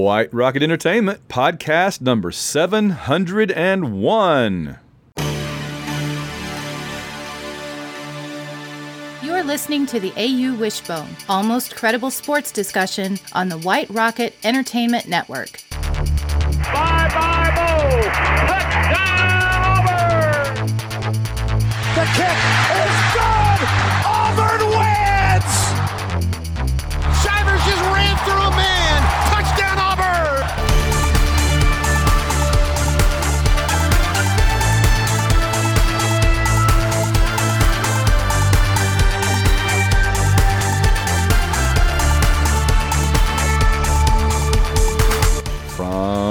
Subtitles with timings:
[0.00, 4.78] White Rocket Entertainment, podcast number 701.
[9.22, 15.06] You're listening to the AU Wishbone, almost credible sports discussion on the White Rocket Entertainment
[15.06, 15.62] Network.
[15.70, 18.00] Bye bye, Bo!
[18.10, 19.09] Touchdown,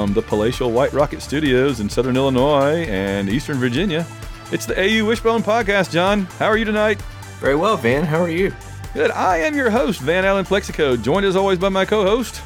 [0.10, 4.08] From the palatial White Rocket Studios in Southern Illinois and Eastern Virginia,
[4.52, 5.92] it's the AU Wishbone Podcast.
[5.92, 7.00] John, how are you tonight?
[7.40, 8.04] Very well, Van.
[8.04, 8.52] How are you?
[8.96, 9.12] Good.
[9.12, 12.42] I am your host, Van Allen Plexico, joined as always by my co host,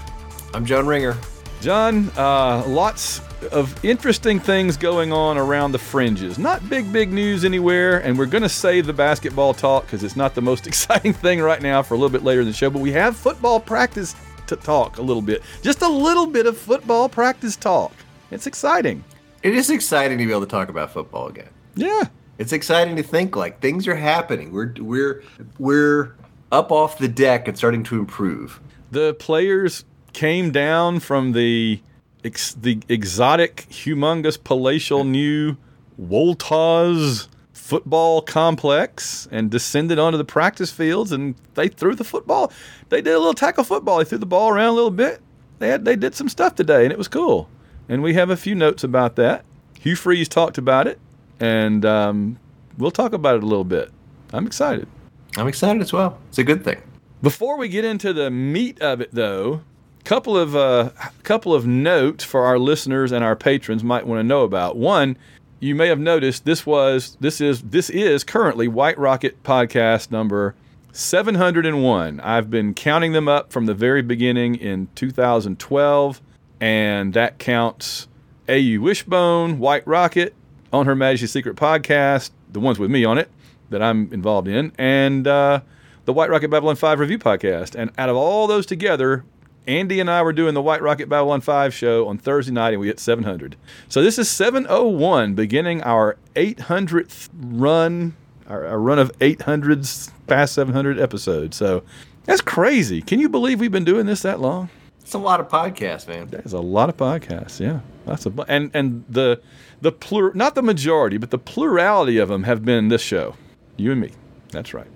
[0.53, 1.15] I'm John Ringer.
[1.61, 2.11] John.
[2.17, 3.21] Uh, lots
[3.53, 6.37] of interesting things going on around the fringes.
[6.37, 10.17] Not big, big news anywhere, and we're going to save the basketball talk because it's
[10.17, 12.69] not the most exciting thing right now for a little bit later in the show,
[12.69, 15.41] but we have football practice to talk a little bit.
[15.61, 17.93] Just a little bit of football practice talk.
[18.31, 19.03] It's exciting.
[19.41, 21.49] It is exciting to be able to talk about football again.
[21.75, 22.03] Yeah.
[22.37, 24.51] It's exciting to think like things are happening.
[24.51, 25.23] We're we're
[25.59, 26.15] we're
[26.51, 28.59] up off the deck and starting to improve.
[28.91, 31.81] The players came down from the
[32.23, 35.57] ex- the exotic, humongous, palatial new
[36.01, 37.27] Woltosz
[37.63, 42.51] football complex and descended onto the practice fields and they threw the football.
[42.89, 43.99] They did a little tackle football.
[43.99, 45.21] They threw the ball around a little bit.
[45.59, 47.49] They had they did some stuff today and it was cool.
[47.87, 49.45] And we have a few notes about that.
[49.79, 50.99] Hugh Freeze talked about it
[51.39, 52.37] and um,
[52.77, 53.91] we'll talk about it a little bit.
[54.33, 54.89] I'm excited.
[55.37, 56.19] I'm excited as well.
[56.27, 56.81] It's a good thing.
[57.21, 59.61] Before we get into the meat of it, though,
[60.03, 60.89] couple of uh,
[61.23, 64.75] couple of notes for our listeners and our patrons might want to know about.
[64.75, 65.17] One,
[65.63, 70.55] you may have noticed this was this is this is currently White Rocket podcast number
[70.91, 72.19] 701.
[72.19, 76.21] I've been counting them up from the very beginning in 2012,
[76.59, 78.09] and that counts
[78.49, 80.35] AU Wishbone, White Rocket,
[80.73, 83.29] On Her Majesty's Secret podcast, the ones with me on it
[83.69, 85.61] that I'm involved in, and uh,
[86.03, 87.73] the White Rocket Babylon 5 review podcast.
[87.73, 89.23] And out of all those together,
[89.67, 92.79] Andy and I were doing the White Rocket Babylon 5 show on Thursday night, and
[92.79, 93.55] we hit 700.
[93.87, 98.15] So this is 701, beginning our 800th run,
[98.47, 101.55] our, our run of 800s past 700 episodes.
[101.55, 101.83] So
[102.25, 103.01] that's crazy.
[103.01, 104.69] Can you believe we've been doing this that long?
[105.01, 106.27] It's a lot of podcasts, man.
[106.27, 107.59] There's a lot of podcasts.
[107.59, 109.41] Yeah, that's a and and the
[109.81, 113.35] the plur not the majority, but the plurality of them have been this show,
[113.75, 114.11] you and me.
[114.51, 114.87] That's right.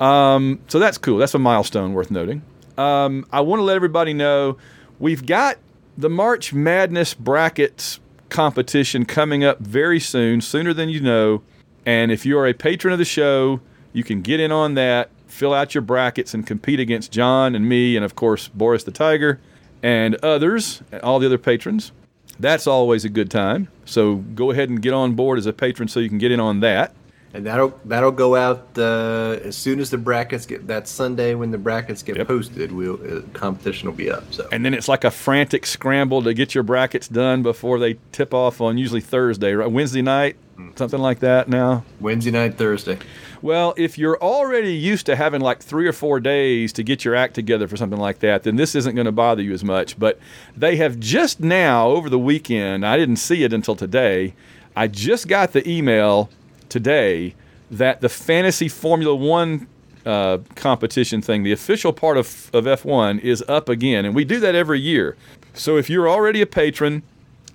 [0.00, 1.18] Um, so that's cool.
[1.18, 2.42] That's a milestone worth noting.
[2.78, 4.56] Um, I want to let everybody know
[4.98, 5.58] we've got
[5.96, 11.42] the March Madness brackets competition coming up very soon, sooner than you know.
[11.84, 13.60] And if you are a patron of the show,
[13.92, 17.68] you can get in on that, fill out your brackets, and compete against John and
[17.68, 19.40] me, and of course Boris the Tiger
[19.82, 21.92] and others, and all the other patrons.
[22.38, 23.68] That's always a good time.
[23.84, 26.40] So go ahead and get on board as a patron so you can get in
[26.40, 26.94] on that.
[27.34, 31.50] And that'll that'll go out uh, as soon as the brackets get that Sunday when
[31.50, 32.26] the brackets get Yep.
[32.28, 32.72] posted.
[32.72, 34.24] We'll uh, competition will be up.
[34.32, 37.96] So And then it's like a frantic scramble to get your brackets done before they
[38.12, 39.70] tip off on usually Thursday, right?
[39.70, 40.36] Wednesday night,
[40.76, 41.84] something like that now.
[42.00, 42.98] Wednesday night, Thursday.
[43.40, 47.14] Well, if you're already used to having like three or four days to get your
[47.16, 49.98] act together for something like that, then this isn't going to bother you as much.
[49.98, 50.18] But
[50.56, 54.34] they have just now, over the weekend, I didn't see it until today.
[54.76, 56.30] I just got the email
[56.72, 57.34] today
[57.70, 59.66] that the Fantasy Formula One
[60.06, 64.04] uh, competition thing, the official part of, of F1, is up again.
[64.04, 65.16] And we do that every year.
[65.54, 67.02] So if you're already a patron,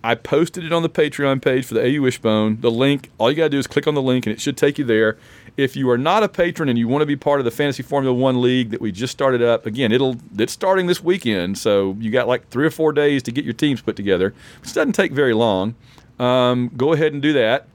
[0.04, 2.62] I posted it on the Patreon page for the AU Wishbone.
[2.62, 4.56] The link, all you got to do is click on the link and it should
[4.56, 5.18] take you there.
[5.58, 7.82] If you are not a patron and you want to be part of the Fantasy
[7.82, 11.98] Formula One League that we just started up, again, it'll it's starting this weekend, so
[12.00, 14.94] you got like three or four days to get your teams put together, which doesn't
[14.94, 15.74] take very long.
[16.20, 17.68] Um, go ahead and do that.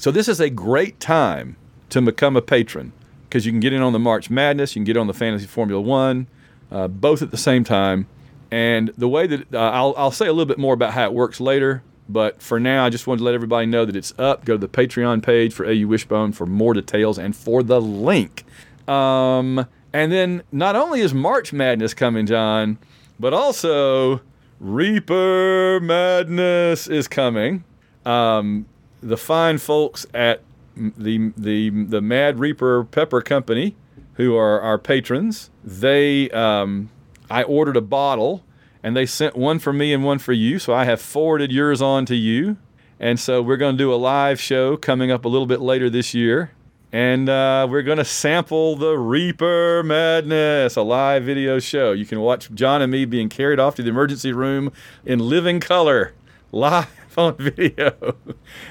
[0.00, 1.56] So this is a great time
[1.90, 2.94] to become a patron
[3.24, 5.44] because you can get in on the March Madness, you can get on the Fantasy
[5.44, 6.26] Formula One,
[6.70, 8.06] uh, both at the same time.
[8.50, 11.12] And the way that uh, I'll, I'll say a little bit more about how it
[11.12, 14.46] works later, but for now, I just wanted to let everybody know that it's up.
[14.46, 18.46] Go to the Patreon page for AU Wishbone for more details and for the link.
[18.88, 22.78] Um, and then not only is March Madness coming, John,
[23.18, 24.22] but also
[24.60, 27.64] Reaper Madness is coming.
[28.06, 28.64] Um,
[29.02, 30.42] the fine folks at
[30.76, 33.76] the the the Mad Reaper Pepper Company,
[34.14, 36.90] who are our patrons, they um,
[37.30, 38.44] I ordered a bottle,
[38.82, 40.58] and they sent one for me and one for you.
[40.58, 42.56] So I have forwarded yours on to you.
[42.98, 45.88] And so we're going to do a live show coming up a little bit later
[45.88, 46.50] this year.
[46.92, 51.92] And uh, we're going to sample the Reaper Madness, a live video show.
[51.92, 54.72] You can watch John and me being carried off to the emergency room
[55.06, 56.12] in living color,
[56.52, 58.16] live on video.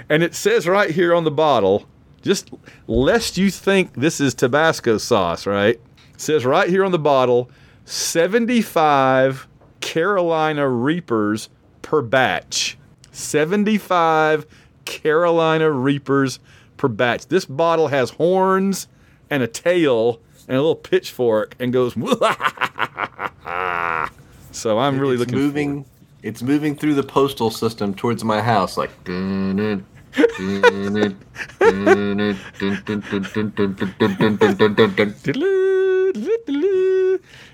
[0.08, 1.86] And it says right here on the bottle,
[2.22, 2.52] just
[2.88, 5.80] lest you think this is Tabasco sauce, right?
[6.14, 7.50] It says right here on the bottle
[7.86, 9.48] 75
[9.82, 11.50] Carolina Reapers
[11.82, 12.78] per batch.
[13.12, 14.46] 75
[14.86, 16.40] Carolina Reapers
[16.78, 17.28] per batch.
[17.28, 18.88] This bottle has horns
[19.30, 21.94] and a tail and a little pitchfork and goes.
[24.52, 25.86] so I'm really it's looking moving.
[26.22, 28.92] It's moving through the postal system towards my house, like.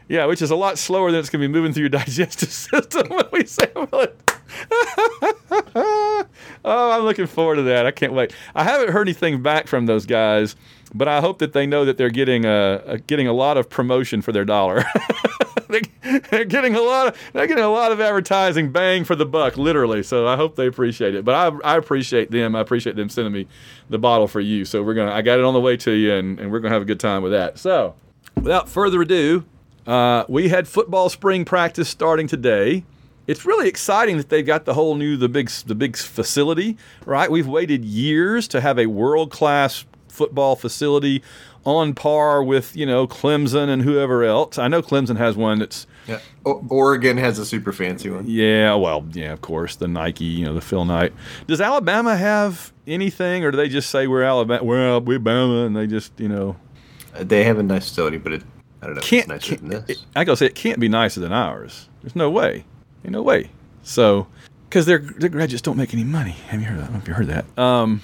[0.07, 2.51] Yeah, which is a lot slower than it's going to be moving through your digestive
[2.51, 4.19] system when we sample it.
[5.75, 6.25] oh,
[6.65, 7.85] I'm looking forward to that.
[7.85, 8.33] I can't wait.
[8.53, 10.55] I haven't heard anything back from those guys,
[10.95, 13.69] but I hope that they know that they're getting a, a getting a lot of
[13.69, 14.83] promotion for their dollar.
[15.67, 19.25] They- they're getting a lot of they're getting a lot of advertising bang for the
[19.25, 20.03] buck, literally.
[20.03, 21.25] So I hope they appreciate it.
[21.25, 22.55] But I, I appreciate them.
[22.55, 23.47] I appreciate them sending me
[23.89, 24.63] the bottle for you.
[24.63, 26.73] So we're gonna I got it on the way to you, and, and we're gonna
[26.73, 27.57] have a good time with that.
[27.57, 27.95] So
[28.35, 29.43] without further ado,
[29.87, 32.85] uh, we had football spring practice starting today.
[33.25, 36.77] It's really exciting that they've got the whole new the big the big facility,
[37.07, 37.29] right?
[37.29, 39.83] We've waited years to have a world class
[40.15, 41.21] football facility
[41.65, 44.57] on par with you know Clemson and whoever else.
[44.57, 46.19] I know Clemson has one that's Yeah.
[46.45, 48.23] O- Oregon has a super fancy one.
[48.27, 51.11] yeah, well, yeah, of course, the Nike, you know, the Phil Knight.
[51.47, 55.87] Does Alabama have anything, or do they just say we're Alabama, we're Alabama, and they
[55.87, 56.55] just you know
[57.17, 58.43] Uh, They have a nice facility, but it,
[58.81, 58.99] I don't know.
[58.99, 59.97] if can't, it's nicer can't than this.
[59.97, 61.89] it- I gotta say it can't be nicer than ours.
[62.03, 62.65] There's no way.
[63.03, 63.49] Ain't no way.
[63.83, 64.27] So,
[64.69, 66.35] because their their graduates don't make any money.
[66.49, 66.83] Have you heard that?
[66.83, 67.45] I don't know if you heard that.
[67.59, 68.01] Um,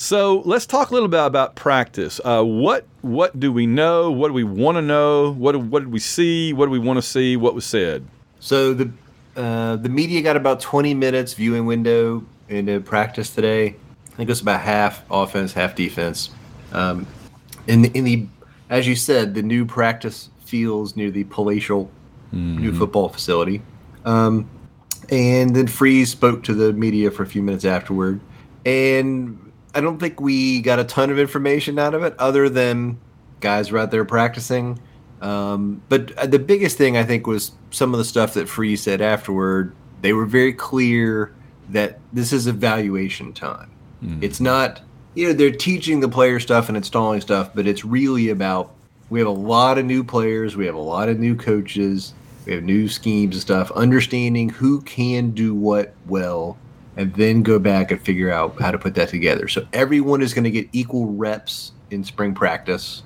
[0.00, 2.20] so let's talk a little bit about practice.
[2.24, 4.12] Uh, what what do we know?
[4.12, 5.32] What do we want to know?
[5.32, 6.52] What what did we see?
[6.52, 7.36] What do we want to see?
[7.36, 8.06] What was said?
[8.38, 8.92] So the
[9.34, 13.66] uh, the media got about 20 minutes viewing window into practice today.
[13.66, 16.30] I think it was about half offense, half defense.
[16.70, 17.04] Um,
[17.66, 18.28] in the, in the
[18.70, 21.90] as you said, the new practice fields near the palatial
[22.30, 23.62] new football facility.
[24.04, 24.48] Um,
[25.08, 28.20] and then Freeze spoke to the media for a few minutes afterward.
[28.64, 29.47] And
[29.78, 32.98] I don't think we got a ton of information out of it other than
[33.38, 34.80] guys were out there practicing.
[35.20, 38.82] Um, but uh, the biggest thing I think was some of the stuff that Freeze
[38.82, 39.72] said afterward.
[40.00, 41.32] They were very clear
[41.68, 43.70] that this is evaluation time.
[44.22, 44.80] It's not,
[45.14, 48.74] you know, they're teaching the player stuff and installing stuff, but it's really about
[49.10, 52.14] we have a lot of new players, we have a lot of new coaches,
[52.46, 56.58] we have new schemes and stuff, understanding who can do what well,
[56.98, 59.46] and then go back and figure out how to put that together.
[59.46, 63.04] So everyone is going to get equal reps in spring practice.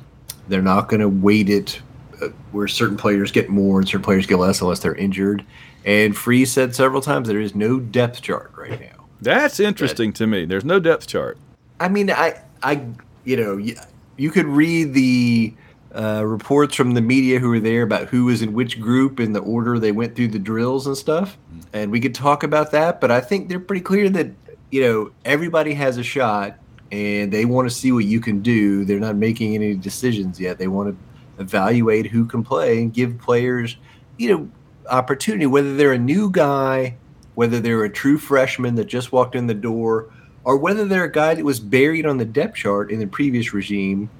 [0.48, 1.80] They're not going to weight it
[2.22, 5.44] uh, where certain players get more and certain players get less unless they're injured.
[5.84, 9.04] And Freeze said several times there is no depth chart right now.
[9.20, 10.46] That's interesting to me.
[10.46, 11.36] There's no depth chart.
[11.78, 12.86] I mean, I, I,
[13.24, 13.76] you know, you,
[14.16, 15.52] you could read the
[15.94, 19.34] uh, reports from the media who were there about who was in which group and
[19.34, 21.36] the order they went through the drills and stuff,
[21.72, 23.00] and we could talk about that.
[23.00, 24.30] But I think they're pretty clear that
[24.70, 26.58] you know everybody has a shot,
[26.90, 28.84] and they want to see what you can do.
[28.84, 30.58] They're not making any decisions yet.
[30.58, 33.76] They want to evaluate who can play and give players,
[34.16, 34.50] you know,
[34.90, 35.46] opportunity.
[35.46, 36.96] Whether they're a new guy,
[37.34, 40.10] whether they're a true freshman that just walked in the door
[40.44, 43.54] or whether they're a guy that was buried on the depth chart in the previous
[43.54, 44.10] regime,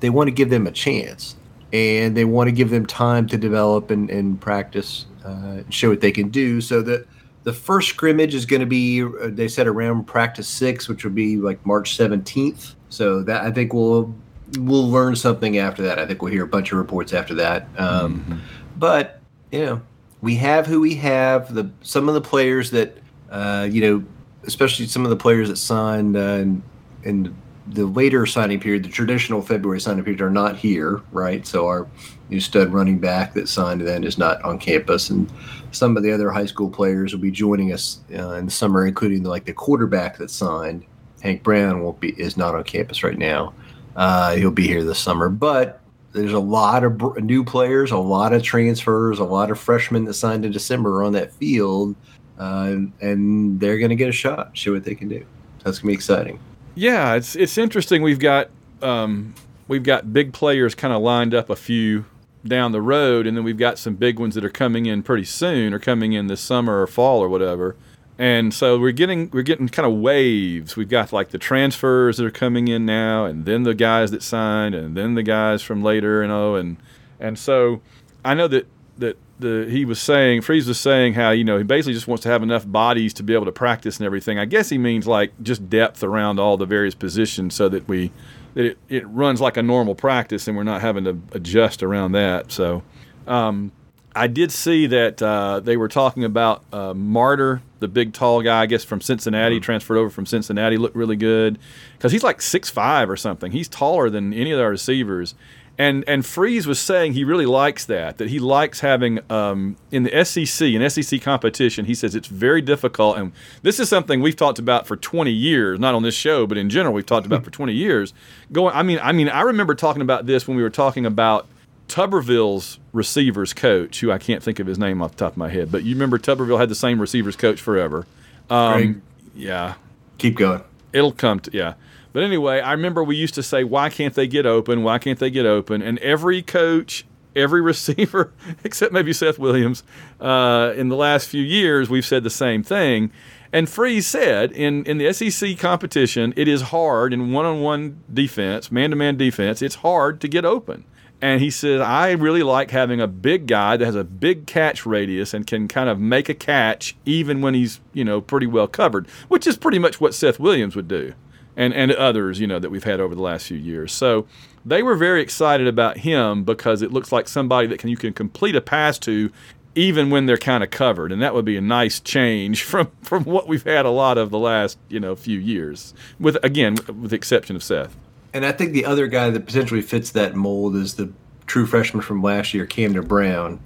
[0.00, 1.36] they want to give them a chance
[1.72, 6.00] and they want to give them time to develop and, and practice, uh, show what
[6.00, 6.60] they can do.
[6.60, 7.06] So the
[7.42, 11.12] the first scrimmage is going to be, uh, they said around practice six, which will
[11.12, 12.74] be like March seventeenth.
[12.88, 14.14] So that I think we'll
[14.58, 15.98] we'll learn something after that.
[15.98, 17.66] I think we'll hear a bunch of reports after that.
[17.76, 18.40] Um,
[18.76, 19.20] But
[19.50, 19.82] you know,
[20.20, 21.54] we have who we have.
[21.54, 22.96] The some of the players that
[23.30, 24.04] uh, you know,
[24.44, 26.62] especially some of the players that signed uh, in,
[27.02, 27.34] in
[27.66, 31.46] the later signing period, the traditional February signing period, are not here, right?
[31.46, 31.88] So our
[32.28, 35.30] new stud running back that signed then is not on campus, and
[35.72, 38.86] some of the other high school players will be joining us uh, in the summer,
[38.86, 40.84] including the, like the quarterback that signed.
[41.22, 43.54] Hank Brown won't be is not on campus right now.
[43.96, 45.80] Uh, he'll be here this summer, but
[46.12, 50.04] there's a lot of br- new players, a lot of transfers, a lot of freshmen
[50.04, 51.96] that signed in December on that field,
[52.38, 55.24] uh, and they're going to get a shot, show what they can do.
[55.64, 56.38] That's going to be exciting.
[56.74, 58.02] Yeah, it's it's interesting.
[58.02, 58.50] We've got
[58.82, 59.34] um,
[59.68, 62.04] we've got big players kind of lined up a few
[62.44, 65.24] down the road, and then we've got some big ones that are coming in pretty
[65.24, 67.76] soon, or coming in this summer or fall or whatever.
[68.18, 70.76] And so we're getting we're getting kind of waves.
[70.76, 74.22] We've got like the transfers that are coming in now, and then the guys that
[74.22, 76.76] signed, and then the guys from later, you know, and
[77.18, 77.80] and so
[78.24, 78.66] I know that
[78.98, 82.22] that the he was saying Freeze was saying how you know he basically just wants
[82.22, 84.38] to have enough bodies to be able to practice and everything.
[84.38, 88.12] I guess he means like just depth around all the various positions so that we
[88.54, 92.12] that it, it runs like a normal practice and we're not having to adjust around
[92.12, 92.52] that.
[92.52, 92.82] So
[93.26, 93.72] um,
[94.16, 98.62] I did see that uh, they were talking about uh, Mardner, the big tall guy,
[98.62, 101.58] I guess from Cincinnati, transferred over from Cincinnati, looked really good
[101.98, 103.50] because he's like six five or something.
[103.50, 105.34] He's taller than any of our receivers.
[105.76, 108.18] And and Freeze was saying he really likes that.
[108.18, 111.86] That he likes having um, in the SEC an SEC competition.
[111.86, 115.80] He says it's very difficult, and this is something we've talked about for 20 years,
[115.80, 118.14] not on this show, but in general we've talked about for 20 years.
[118.52, 121.48] Going, I mean, I mean, I remember talking about this when we were talking about
[121.88, 125.48] Tuberville's receivers coach, who I can't think of his name off the top of my
[125.48, 128.06] head, but you remember Tuberville had the same receivers coach forever.
[128.48, 129.02] Um,
[129.34, 129.74] yeah,
[130.18, 130.62] Keep going.
[130.92, 131.74] it'll come to yeah.
[132.14, 134.84] But anyway, I remember we used to say, why can't they get open?
[134.84, 135.82] Why can't they get open?
[135.82, 137.04] And every coach,
[137.34, 139.82] every receiver, except maybe Seth Williams,
[140.20, 143.10] uh, in the last few years, we've said the same thing.
[143.52, 148.00] And Freeze said in, in the SEC competition, it is hard in one on one
[148.12, 150.84] defense, man to man defense, it's hard to get open.
[151.20, 154.86] And he said, I really like having a big guy that has a big catch
[154.86, 158.68] radius and can kind of make a catch even when he's, you know, pretty well
[158.68, 161.14] covered, which is pretty much what Seth Williams would do
[161.56, 163.92] and, and others, you know, that we've had over the last few years.
[163.92, 164.26] So
[164.64, 168.12] they were very excited about him because it looks like somebody that can you can
[168.12, 169.30] complete a pass to
[169.74, 171.12] even when they're kind of covered.
[171.12, 174.30] And that would be a nice change from, from what we've had a lot of
[174.30, 175.94] the last, you know, few years.
[176.18, 177.96] With again, with the exception of Seth.
[178.32, 181.12] And I think the other guy that potentially fits that mold is the
[181.46, 183.60] true freshman from last year, Camden Brown.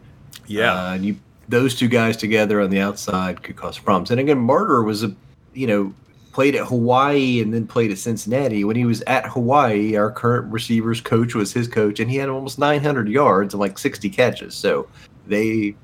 [0.91, 1.17] Uh, and you
[1.49, 4.11] those two guys together on the outside could cause problems.
[4.11, 5.15] And again, Mardner was a
[5.55, 5.95] you know
[6.39, 8.63] played at Hawaii and then played at Cincinnati.
[8.63, 12.29] When he was at Hawaii, our current receivers coach was his coach, and he had
[12.29, 14.55] almost 900 yards and like 60 catches.
[14.55, 14.89] So
[15.27, 15.75] they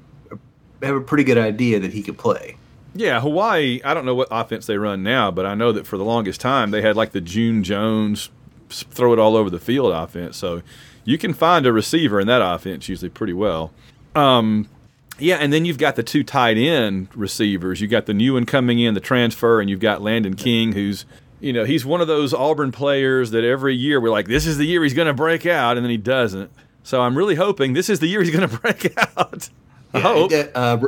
[0.80, 2.56] have a pretty good idea that he could play.
[2.94, 5.98] Yeah, Hawaii, I don't know what offense they run now, but I know that for
[5.98, 8.30] the longest time they had like the June Jones
[8.68, 10.36] throw it all over the field offense.
[10.36, 10.62] So
[11.04, 13.72] you can find a receiver in that offense usually pretty well.
[14.14, 14.68] Um,
[15.18, 17.80] yeah, and then you've got the two tight end receivers.
[17.80, 21.04] You've got the new one coming in, the transfer, and you've got Landon King, who's
[21.40, 24.58] you know he's one of those Auburn players that every year we're like, this is
[24.58, 26.50] the year he's going to break out, and then he doesn't.
[26.82, 29.48] So I'm really hoping this is the year he's going to break out.
[29.92, 30.32] I hope.
[30.32, 30.78] Uh,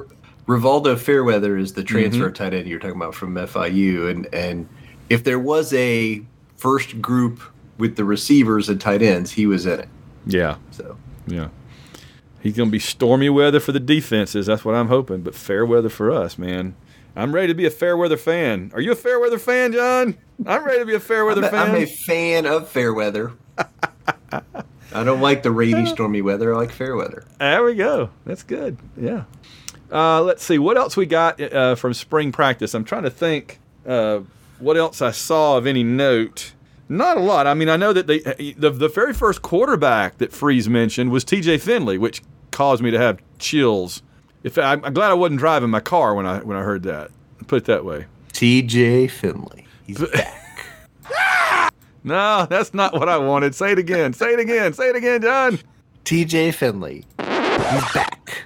[0.47, 4.68] Rivaldo Fairweather is the transfer tight end you're talking about from FIU, and and
[5.09, 6.23] if there was a
[6.56, 7.40] first group
[7.78, 9.88] with the receivers and tight ends, he was in it.
[10.26, 10.56] Yeah.
[10.71, 11.49] So Yeah.
[12.47, 14.47] He's going to be stormy weather for the defenses.
[14.47, 16.76] That's what I'm hoping, but fair weather for us, man.
[17.17, 18.71] I'm ready to be a fair weather fan.
[18.73, 20.17] Are you a fair weather fan, John?
[20.47, 21.71] I'm ready to be a fair weather fan.
[21.71, 23.33] I'm a fan of fair weather.
[24.31, 24.53] I
[24.93, 26.55] don't like the rainy, stormy weather.
[26.55, 27.25] I like fair weather.
[27.41, 28.11] There we go.
[28.25, 28.79] That's good.
[28.97, 29.25] Yeah.
[29.91, 32.75] Uh, let's see what else we got uh, from spring practice.
[32.75, 34.21] I'm trying to think uh,
[34.61, 36.53] what else I saw of any note.
[36.88, 37.49] Not a lot.
[37.49, 38.21] I mean, I know that they
[38.53, 41.59] the, the very first quarterback that Freeze mentioned was T.J.
[41.59, 42.23] Finley, which
[42.57, 44.03] caused me to have chills.
[44.43, 47.11] If I'm, I'm glad I wasn't driving my car when I when I heard that.
[47.49, 48.07] Put it that way.
[48.33, 49.09] T.J.
[49.09, 49.67] Finley.
[49.87, 50.43] He's back.
[52.03, 53.53] No, that's not what I wanted.
[53.57, 54.13] Say it again.
[54.13, 54.73] Say it again.
[54.75, 55.59] Say it again, John.
[56.05, 56.53] T.J.
[56.53, 57.05] Finley.
[57.19, 58.45] He's back.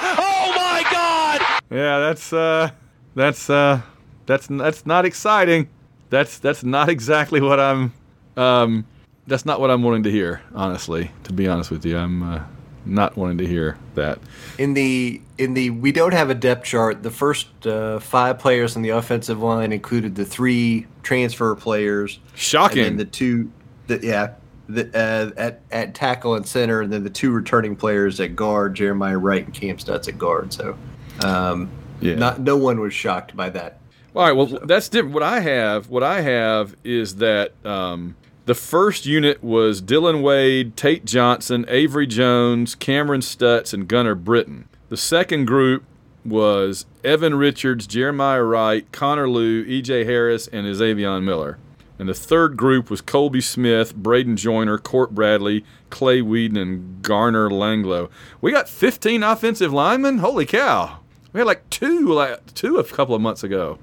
[0.00, 1.42] Oh my God!
[1.70, 2.70] Yeah, that's uh,
[3.14, 3.82] that's uh,
[4.24, 5.68] that's that's not exciting.
[6.08, 7.92] That's that's not exactly what I'm.
[8.38, 8.86] Um,
[9.28, 10.40] that's not what I'm wanting to hear.
[10.54, 12.42] Honestly, to be honest with you, I'm uh,
[12.84, 14.18] not wanting to hear that.
[14.58, 17.02] In the in the we don't have a depth chart.
[17.02, 22.78] The first uh, five players on the offensive line included the three transfer players, Shocking.
[22.78, 23.50] and then the two,
[23.86, 24.34] the, yeah,
[24.68, 28.74] the, uh, at at tackle and center, and then the two returning players at guard,
[28.74, 30.52] Jeremiah Wright and Cam Stutts at guard.
[30.52, 30.76] So,
[31.24, 31.68] um,
[32.00, 32.14] Yeah.
[32.14, 33.78] not no one was shocked by that.
[34.16, 34.32] All right.
[34.32, 35.14] Well, that's different.
[35.14, 38.16] What I have, what I have is that um,
[38.48, 44.70] the first unit was Dylan Wade, Tate Johnson, Avery Jones, Cameron Stutts, and Gunnar Britton.
[44.88, 45.84] The second group
[46.24, 50.04] was Evan Richards, Jeremiah Wright, Connor Lew, E.J.
[50.04, 51.58] Harris, and Xavion Miller.
[51.98, 57.50] And the third group was Colby Smith, Braden Joyner, Court Bradley, Clay Whedon, and Garner
[57.50, 58.08] Langlo.
[58.40, 60.18] We got 15 offensive linemen.
[60.18, 61.00] Holy cow!
[61.34, 63.78] We had like two, like two a couple of months ago.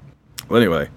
[0.49, 0.89] Well, anyway,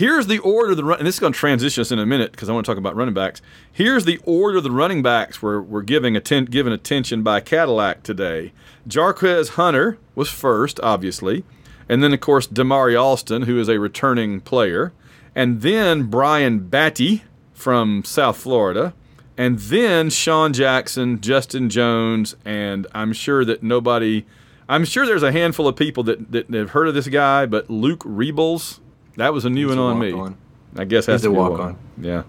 [0.00, 2.06] Here's the order of the run, and this is going to transition us in a
[2.06, 3.42] minute because I want to talk about running backs.
[3.70, 8.02] Here's the order of the running backs we're, we're giving atten- given attention by Cadillac
[8.02, 8.54] today.
[8.88, 11.44] Jarquez Hunter was first, obviously,
[11.86, 14.94] and then of course Damari Alston, who is a returning player,
[15.34, 17.20] and then Brian Battie
[17.52, 18.94] from South Florida,
[19.36, 24.24] and then Sean Jackson, Justin Jones, and I'm sure that nobody.
[24.66, 27.68] I'm sure there's a handful of people that, that have heard of this guy, but
[27.68, 28.80] Luke Rebels,
[29.20, 30.12] that was a new He's one a on me.
[30.14, 30.36] walk-on.
[30.76, 31.76] I guess that's a walk on.
[32.00, 32.22] Yeah.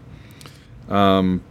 [0.89, 1.41] Um,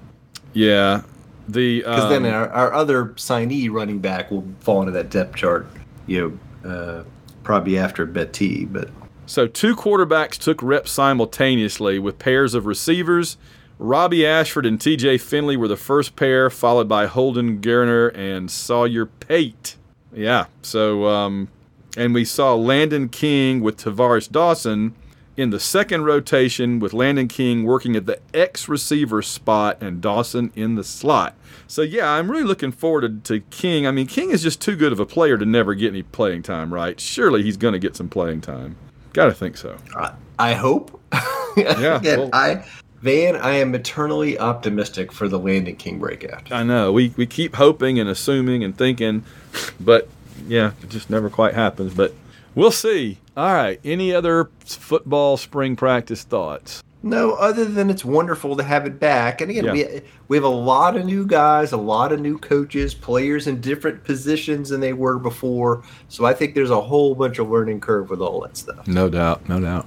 [0.53, 1.03] yeah.
[1.49, 5.37] The Because um, then our, our other signee running back will fall into that depth
[5.37, 5.67] chart.
[6.07, 7.05] You know, uh,
[7.43, 8.91] probably after Battie, but
[9.27, 13.39] So two quarterbacks took reps simultaneously with pairs of receivers.
[13.79, 15.17] Robbie Ashford and T.J.
[15.19, 19.77] Finley were the first pair, followed by Holden Geriner and Sawyer Pate.
[20.13, 20.47] Yeah.
[20.61, 21.49] So, um,
[21.97, 24.95] and we saw Landon King with Tavares Dawson
[25.41, 30.53] in the second rotation, with Landon King working at the X receiver spot and Dawson
[30.55, 31.35] in the slot.
[31.67, 33.87] So yeah, I'm really looking forward to, to King.
[33.87, 36.43] I mean, King is just too good of a player to never get any playing
[36.43, 36.99] time, right?
[37.01, 38.77] Surely he's going to get some playing time.
[39.13, 39.77] Got to think so.
[39.97, 41.01] I, I hope.
[41.57, 42.65] Yeah, well- I
[43.03, 46.53] Van, I am eternally optimistic for the Landon King breakout.
[46.53, 49.25] I know we we keep hoping and assuming and thinking,
[49.81, 50.09] but
[50.47, 51.95] yeah, it just never quite happens.
[51.95, 52.15] But
[52.55, 53.19] we'll see.
[53.37, 53.81] All right.
[53.85, 56.83] Any other football spring practice thoughts?
[57.03, 59.41] No, other than it's wonderful to have it back.
[59.41, 59.73] And again, Yeah.
[59.73, 63.61] we we have a lot of new guys, a lot of new coaches, players in
[63.63, 65.83] different positions than they were before.
[66.09, 68.87] So I think there's a whole bunch of learning curve with all that stuff.
[68.87, 69.87] No doubt, no doubt.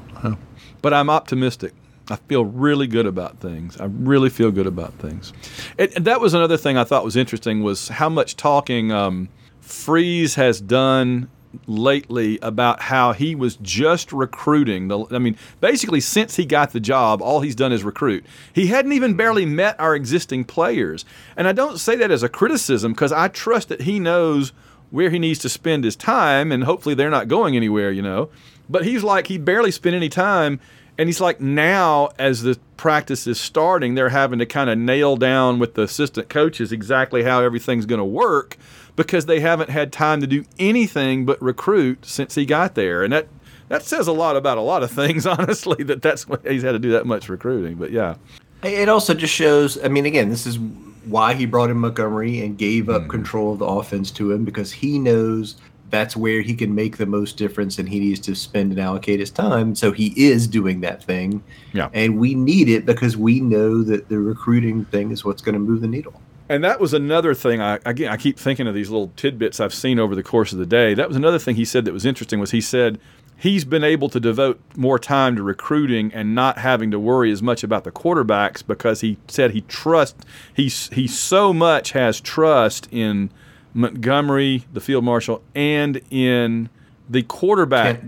[0.82, 1.74] But I'm optimistic.
[2.10, 3.80] I feel really good about things.
[3.80, 5.32] I really feel good about things.
[5.78, 9.30] And, and that was another thing I thought was interesting was how much talking um,
[9.62, 11.30] Freeze has done
[11.68, 14.88] lately about how he was just recruiting.
[14.88, 18.26] The, I mean, basically, since he got the job, all he's done is recruit.
[18.54, 21.06] He hadn't even barely met our existing players.
[21.38, 24.52] And I don't say that as a criticism because I trust that he knows
[24.92, 28.30] where he needs to spend his time, and hopefully they're not going anywhere, you know.
[28.70, 30.60] But he's like, he barely spent any time.
[30.98, 35.18] And he's like, now as the practice is starting, they're having to kind of nail
[35.18, 38.58] down with the assistant coaches exactly how everything's going to work
[38.96, 43.04] because they haven't had time to do anything but recruit since he got there.
[43.04, 43.28] And that,
[43.70, 46.74] that says a lot about a lot of things, honestly, that that's why he's had
[46.74, 47.76] to do that much recruiting.
[47.76, 48.16] But yeah.
[48.64, 49.84] It also just shows.
[49.84, 50.58] I mean, again, this is
[51.06, 53.10] why he brought in Montgomery and gave up hmm.
[53.10, 55.56] control of the offense to him because he knows
[55.90, 59.20] that's where he can make the most difference and he needs to spend and allocate
[59.20, 59.76] his time.
[59.76, 61.44] So he is doing that thing.
[61.72, 61.90] Yeah.
[61.94, 65.60] And we need it because we know that the recruiting thing is what's going to
[65.60, 66.20] move the needle.
[66.50, 67.62] And that was another thing.
[67.62, 70.60] I again, I keep thinking of these little tidbits I've seen over the course of
[70.60, 70.94] the day.
[70.94, 72.40] That was another thing he said that was interesting.
[72.40, 73.00] Was he said
[73.38, 77.42] he's been able to devote more time to recruiting and not having to worry as
[77.42, 80.16] much about the quarterbacks because he said he trust
[80.54, 83.30] he's he so much has trust in
[83.74, 86.70] Montgomery, the field marshal, and in
[87.10, 88.02] the quarterback.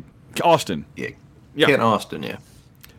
[0.44, 0.86] Austin.
[0.96, 1.10] Yeah.
[1.56, 1.68] Yeah.
[1.68, 2.38] Kent Austin, yeah.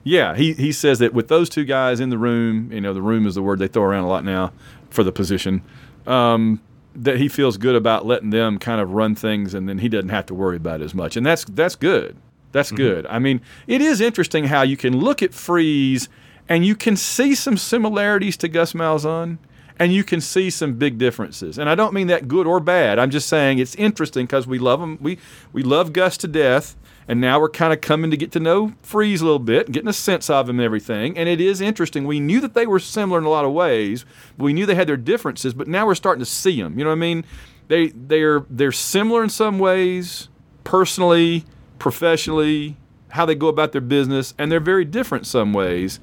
[0.03, 3.03] Yeah, he, he says that with those two guys in the room, you know, the
[3.03, 4.53] room is the word they throw around a lot now
[4.97, 5.63] for the position,
[6.07, 6.61] um,
[6.97, 10.09] that he feels good about letting them kind of run things and then he doesn't
[10.09, 11.17] have to worry about it as much.
[11.17, 12.17] And that's that's good.
[12.53, 13.07] That's good.
[13.07, 16.09] I mean, it is interesting how you can look at Freeze
[16.49, 19.37] and you can see some similarities to Gus Malzahn
[19.79, 21.59] and you can see some big differences.
[21.59, 22.99] And I don't mean that good or bad.
[22.99, 24.99] I'm just saying it's interesting because we love him.
[25.03, 25.19] We
[25.53, 26.77] we love Gus to death,
[27.09, 29.89] and now we're kind of coming to get to know Freeze a little bit, getting
[29.89, 31.17] a sense of him and everything.
[31.17, 32.05] And it is interesting.
[32.05, 34.05] We knew that they were similar in a lot of ways,
[34.37, 35.55] but we knew they had their differences.
[35.55, 36.79] But now we're starting to see them.
[36.79, 37.25] You know what I mean?
[37.69, 40.29] They they're they're similar in some ways,
[40.65, 41.45] personally,
[41.79, 42.77] professionally,
[43.11, 46.01] how they go about their business, and they're very different some ways.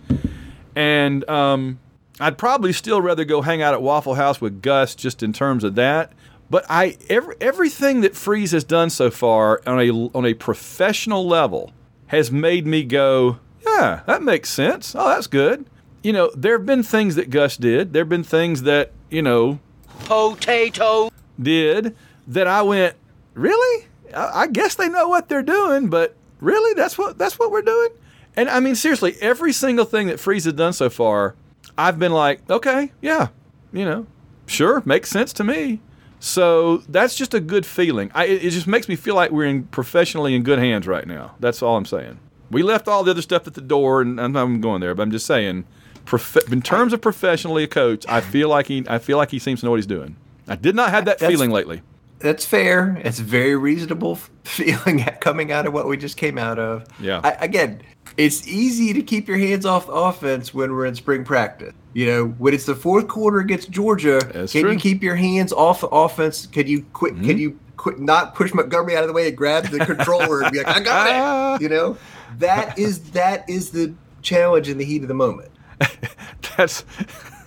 [0.76, 1.80] And um,
[2.20, 5.64] I'd probably still rather go hang out at Waffle House with Gus just in terms
[5.64, 6.14] of that.
[6.54, 11.28] But I every, everything that Freeze has done so far on a on a professional
[11.28, 11.72] level
[12.10, 14.94] has made me go, yeah, that makes sense.
[14.94, 15.66] Oh, that's good.
[16.04, 17.92] You know, there have been things that Gus did.
[17.92, 19.58] There have been things that you know
[20.02, 21.10] Potato.
[21.42, 21.96] did
[22.28, 22.98] that I went,
[23.34, 23.88] really?
[24.16, 27.64] I, I guess they know what they're doing, but really, that's what that's what we're
[27.64, 27.90] doing.
[28.38, 31.34] And I mean, seriously, every single thing that Freeze has done so far,
[31.80, 33.30] I've been like, okay, yeah,
[33.72, 34.06] you know,
[34.46, 35.82] sure, makes sense to me.
[36.24, 38.10] So that's just a good feeling.
[38.16, 41.36] I, it just makes me feel like we're in professionally in good hands right now.
[41.42, 42.18] That's all I'm saying.
[42.50, 44.96] We left all the other stuff at the door, and I'm not going there.
[44.96, 45.66] But I'm just saying,
[46.06, 49.40] prof- in terms of professionally a coach, I feel like he, I feel like he
[49.40, 50.16] seems to know what he's doing.
[50.48, 51.82] I did not have that That's- feeling lately.
[52.20, 53.02] That's fair.
[53.04, 56.86] It's very reasonable feeling coming out of what we just came out of.
[57.02, 57.20] Yeah.
[57.22, 57.82] I, again,
[58.18, 61.74] it's easy to keep your hands off the offense when we're in spring practice.
[61.94, 64.70] You know, when it's the fourth quarter against Georgia, That's can true.
[64.72, 64.74] Mm-hmm.
[64.74, 66.48] you keep your hands off the offense?
[66.48, 67.16] Can you quit?
[67.16, 68.00] Can you quit?
[68.00, 70.80] Not push Montgomery out of the way and grab the controller and be like, "I
[70.80, 71.98] got it." You know,
[72.40, 75.52] that is that is the challenge in the heat of the moment.
[76.58, 76.84] That's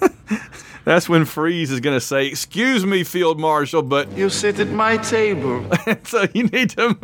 [0.84, 4.68] that's when Freeze is going to say, "Excuse me, Field Marshal, but You sit at
[4.68, 5.64] my table.
[6.04, 6.96] so you need to."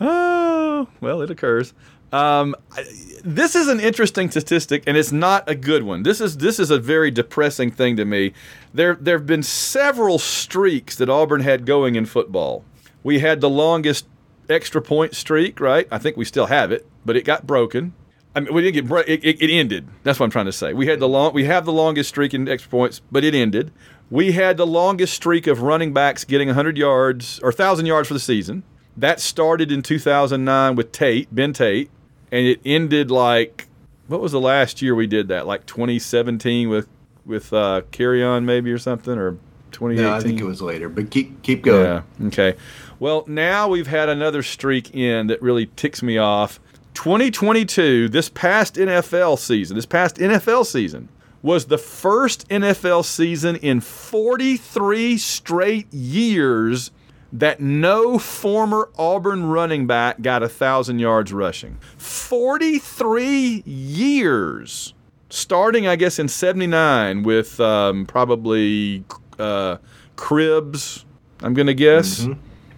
[0.00, 1.74] Oh, well, it occurs.
[2.12, 2.84] Um, I-
[3.24, 6.02] this is an interesting statistic, and it's not a good one.
[6.04, 8.32] This is this is a very depressing thing to me.
[8.72, 12.64] There there have been several streaks that Auburn had going in football.
[13.02, 14.06] We had the longest
[14.48, 15.86] extra point streak, right?
[15.90, 17.92] I think we still have it, but it got broken.
[18.34, 19.88] I mean, we didn't get bro- it, it, it ended.
[20.04, 20.72] That's what I'm trying to say.
[20.72, 23.72] We had the long we have the longest streak in extra points, but it ended.
[24.10, 28.14] We had the longest streak of running backs getting 100 yards or 1,000 yards for
[28.14, 28.62] the season.
[28.98, 31.90] That started in 2009 with Tate, Ben Tate,
[32.32, 33.68] and it ended like
[34.08, 35.46] what was the last year we did that?
[35.46, 36.88] Like 2017 with
[37.24, 39.32] with uh, Kerryon maybe or something or
[39.70, 40.02] 2018.
[40.02, 41.84] No, I think it was later, but keep keep going.
[41.84, 42.26] Yeah.
[42.28, 42.54] Okay.
[42.98, 46.58] Well, now we've had another streak in that really ticks me off.
[46.94, 51.08] 2022, this past NFL season, this past NFL season
[51.42, 56.90] was the first NFL season in 43 straight years
[57.32, 61.78] that no former Auburn running back got a thousand yards rushing.
[61.98, 64.94] 43 years.
[65.30, 69.04] Starting, I guess, in 79 with um, probably
[69.38, 69.76] uh,
[70.16, 71.04] Cribbs,
[71.42, 72.26] I'm going to guess.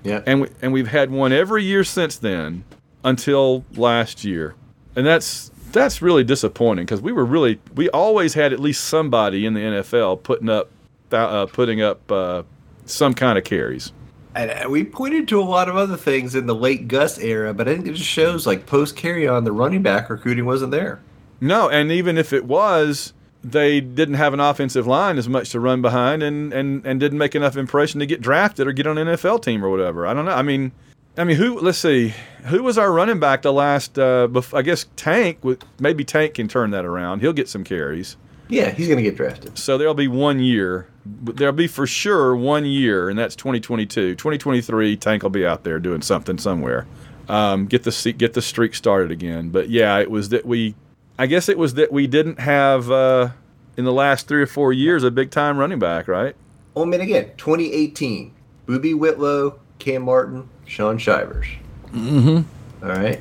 [0.03, 0.23] Yeah.
[0.27, 2.65] And, we, and we've had one every year since then
[3.05, 4.57] until last year.
[4.97, 9.47] And that's that's really disappointing because we were really we always had at least somebody
[9.47, 10.69] in the NFL putting up
[11.13, 12.43] uh, putting up uh,
[12.87, 13.93] some kind of carries.
[14.35, 17.53] And uh, we pointed to a lot of other things in the late Gus era,
[17.53, 21.01] but I think it just shows like post Kerryon, the running back recruiting wasn't there.
[21.41, 23.13] No, and even if it was,
[23.43, 27.19] they didn't have an offensive line as much to run behind, and and and didn't
[27.19, 30.07] make enough impression to get drafted or get on an NFL team or whatever.
[30.07, 30.33] I don't know.
[30.33, 30.73] I mean,
[31.17, 31.59] I mean, who?
[31.59, 32.15] Let's see,
[32.45, 33.99] who was our running back the last?
[33.99, 35.39] Uh, bef- I guess Tank.
[35.81, 37.21] Maybe Tank can turn that around.
[37.21, 38.17] He'll get some carries.
[38.51, 39.57] Yeah, he's going to get drafted.
[39.57, 40.89] So there'll be one year.
[41.07, 44.17] There'll be for sure one year, and that's 2022.
[44.17, 46.87] 2023, Tank will be out there doing something somewhere.
[47.29, 49.51] Um, get the get the streak started again.
[49.51, 50.75] But yeah, it was that we.
[51.17, 53.31] I guess it was that we didn't have uh,
[53.77, 56.35] in the last three or four years a big time running back, right?
[56.75, 58.33] Well, I mean, again, 2018,
[58.67, 61.47] Boobee Whitlow, Cam Martin, Shaun Shivers.
[61.93, 62.85] Mm-hmm.
[62.85, 63.21] All right.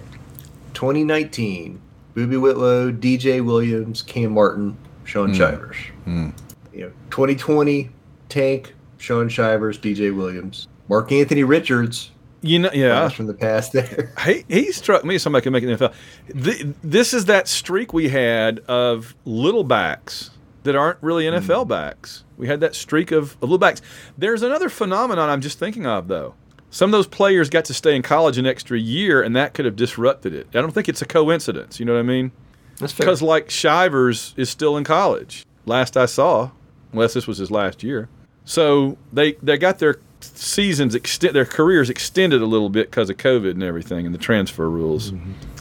[0.74, 1.82] 2019,
[2.16, 4.78] Boobee Whitlow, DJ Williams, Cam Martin,
[5.10, 5.36] Shaun hmm.
[5.36, 5.78] Shivers.
[6.06, 6.30] Hmm.
[6.72, 7.90] You know, 2020,
[8.30, 12.12] Tank, Shaun Shivers, DJ Williams, Mark Anthony Richards.
[12.42, 13.10] You know, yeah.
[13.10, 14.14] from the past there.
[14.26, 15.94] he, he struck me as somebody can make an NFL.
[16.42, 20.30] Th this is that streak we had of little backs
[20.64, 21.70] that aren't really NFL hmm.
[21.70, 22.24] backs.
[22.38, 23.82] We had that streak of, of little backs.
[24.18, 26.36] There's another phenomenon I'm just thinking of, though.
[26.70, 29.66] Some of those players got to stay in college an extra year, and that could
[29.66, 30.48] have disrupted it.
[30.54, 31.80] I don't think it's a coincidence.
[31.80, 32.32] You know what I mean?
[32.80, 33.06] That's fair.
[33.06, 35.46] Because like Shivers is still in college.
[35.66, 36.52] Last I saw,
[36.92, 38.10] unless this was his last year.
[38.46, 43.18] So they they got their seasons extend their careers extended a little bit because of
[43.18, 45.14] COVID and everything and the transfer rules.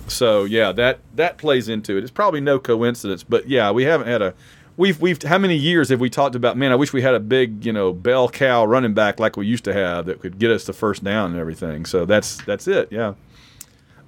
[0.06, 2.02] So yeah, that that plays into it.
[2.02, 4.34] It's probably no coincidence, but yeah, we haven't had a
[4.76, 6.56] we've we've how many years have we talked about?
[6.56, 9.46] Man, I wish we had a big you know bell cow running back like we
[9.46, 11.84] used to have that could get us the first down and everything.
[11.84, 12.90] So that's that's it.
[12.90, 13.14] Yeah.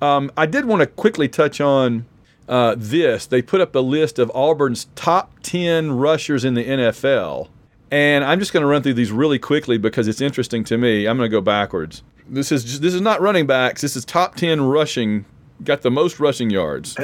[0.00, 2.06] Um, I did want to quickly touch on
[2.48, 3.26] uh, this.
[3.26, 7.48] They put up a list of Auburn's top 10 rushers in the NFL.
[7.90, 11.06] And I'm just going to run through these really quickly because it's interesting to me.
[11.06, 12.02] I'm going to go backwards.
[12.28, 13.80] This is just, this is not running backs.
[13.80, 15.24] This is top 10 rushing.
[15.64, 16.96] Got the most rushing yards.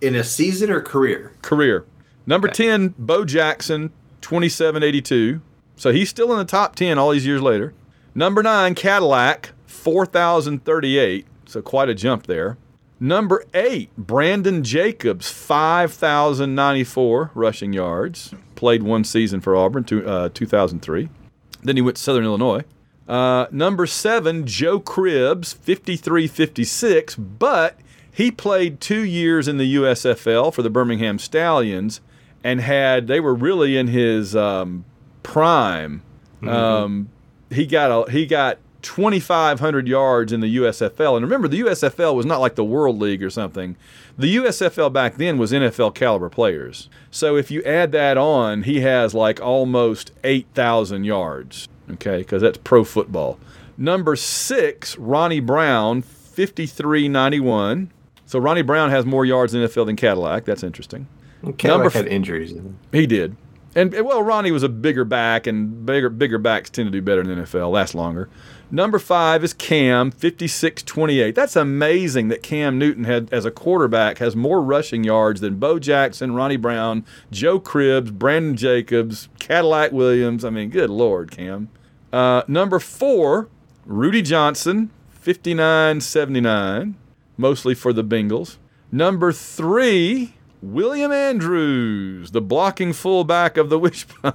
[0.00, 1.32] in a season or career?
[1.42, 1.84] Career.
[2.26, 5.40] Number 10, Bo Jackson, 2782.
[5.76, 7.74] So he's still in the top 10 all these years later.
[8.14, 11.26] Number 9, Cadillac, 4038.
[11.46, 12.56] So quite a jump there.
[13.02, 18.32] Number 8, Brandon Jacobs, 5094 rushing yards.
[18.54, 21.08] Played one season for Auburn, to, uh, 2003.
[21.64, 22.62] Then he went to Southern Illinois.
[23.08, 27.76] Uh, number seven, Joe Cribbs, 5356, but
[28.12, 32.00] he played two years in the USFL for the Birmingham Stallions
[32.44, 34.84] and had, they were really in his um,
[35.24, 36.04] prime.
[36.46, 37.08] Um,
[37.50, 41.16] he got a, he got 2,500 yards in the USFL.
[41.16, 43.76] And remember, the USFL was not like the World League or something.
[44.18, 46.88] The USFL back then was NFL caliber players.
[47.10, 51.68] So if you add that on, he has like almost 8,000 yards.
[51.90, 53.38] Okay, because that's pro football.
[53.76, 57.88] Number six, Ronnie Brown, 53.91.
[58.26, 60.44] So Ronnie Brown has more yards in the NFL than Cadillac.
[60.44, 61.06] That's interesting.
[61.42, 62.54] Cadillac Number had injuries.
[62.92, 63.36] He did.
[63.74, 67.00] And and, well, Ronnie was a bigger back, and bigger bigger backs tend to do
[67.00, 68.28] better in the NFL, last longer.
[68.74, 71.34] Number five is Cam, 56-28.
[71.34, 75.78] That's amazing that Cam Newton had, as a quarterback, has more rushing yards than Bo
[75.78, 80.42] Jackson, Ronnie Brown, Joe Cribbs, Brandon Jacobs, Cadillac Williams.
[80.42, 81.68] I mean, good lord, Cam.
[82.14, 83.50] Uh, number four,
[83.84, 84.88] Rudi Johnson,
[85.22, 86.94] 59-79,
[87.36, 88.56] mostly for the Bengals.
[88.90, 90.32] Number three,
[90.62, 94.32] William Andrews, the blocking fullback of the Wishbone.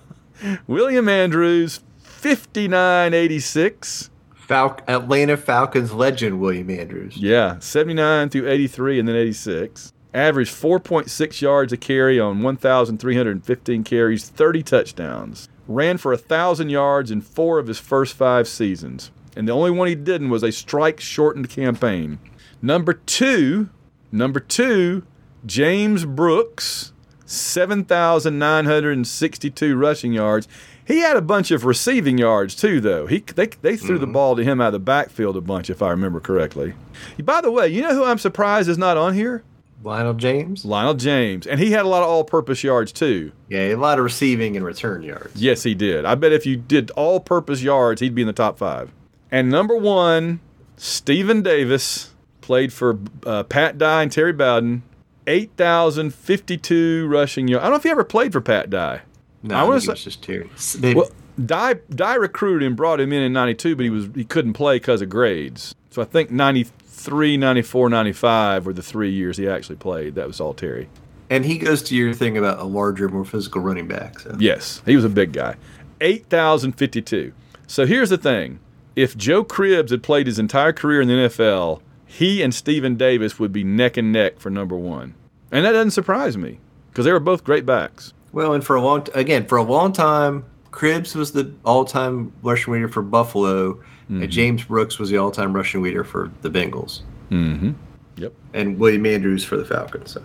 [0.67, 4.12] William Andrews, 59-86.
[4.47, 7.17] Fal- Atlanta Falcons legend William Andrews.
[7.17, 9.91] Yeah, 79 through 83 and then 86.
[10.13, 15.49] Averaged 4.6 yards a carry on 1,315 carries, 30 touchdowns.
[15.67, 19.12] Ran for 1,000 yards in four of his first five seasons.
[19.36, 22.19] And the only one he didn't was a strike shortened campaign.
[22.62, 23.69] Number two,
[24.12, 25.03] number two,
[25.45, 26.93] James Brooks,
[27.25, 30.47] 7,962 rushing yards.
[30.88, 33.08] He had a bunch of receiving yards too, though.
[33.08, 35.82] He they, they threw the ball to him out of the backfield a bunch, if
[35.82, 36.76] I remember correctly.
[37.21, 39.43] By the way, you know who I'm surprised is not on here?
[39.84, 40.63] Lionel James.
[40.63, 43.34] Lionel James, and he had a lot of all-purpose yards too.
[43.50, 45.36] Yeah, a lot of receiving and return yards.
[45.36, 46.06] Yes, he did.
[46.06, 48.91] I bet if you did all-purpose yards, he'd be in the top five.
[49.30, 50.39] And number one,
[50.78, 54.84] Stephen Davis played for uh, Pat Dye and Terry Bowden.
[55.28, 57.62] 8,052 rushing yards.
[57.62, 59.02] I don't know if he ever played for Pat Dye.
[59.43, 60.50] No, I I, wanna say- was just Terry.
[60.78, 61.10] They, Well,
[61.45, 64.78] Dye, Dye recruited him, brought him in in 92, but he was he couldn't play
[64.78, 65.76] because of grades.
[65.91, 70.15] So I think 93, 94, 95 were the three years he actually played.
[70.15, 70.89] That was all Terry.
[71.30, 74.19] and he goes to your thing about a larger, more physical running back.
[74.19, 74.36] So.
[74.39, 75.56] Yes, he was a big guy.
[76.02, 77.34] 8,052.
[77.67, 78.60] So here's the thing.
[78.95, 83.38] If Joe Cribbs had played his entire career in the NFL, he and Stephen Davis
[83.39, 85.13] would be neck and neck for number one.
[85.52, 88.13] And that doesn't surprise me because they were both great backs.
[88.31, 92.33] Well, and for a long, t- again, for a long time, Cribbs was the all-time
[92.43, 97.01] rushing leader for Buffalo, and James Brooks was the all-time rushing leader for the Bengals,
[97.29, 97.71] Mm-hmm.
[98.17, 98.33] Yep.
[98.53, 100.11] and William Andrews for the Falcons.
[100.11, 100.23] So.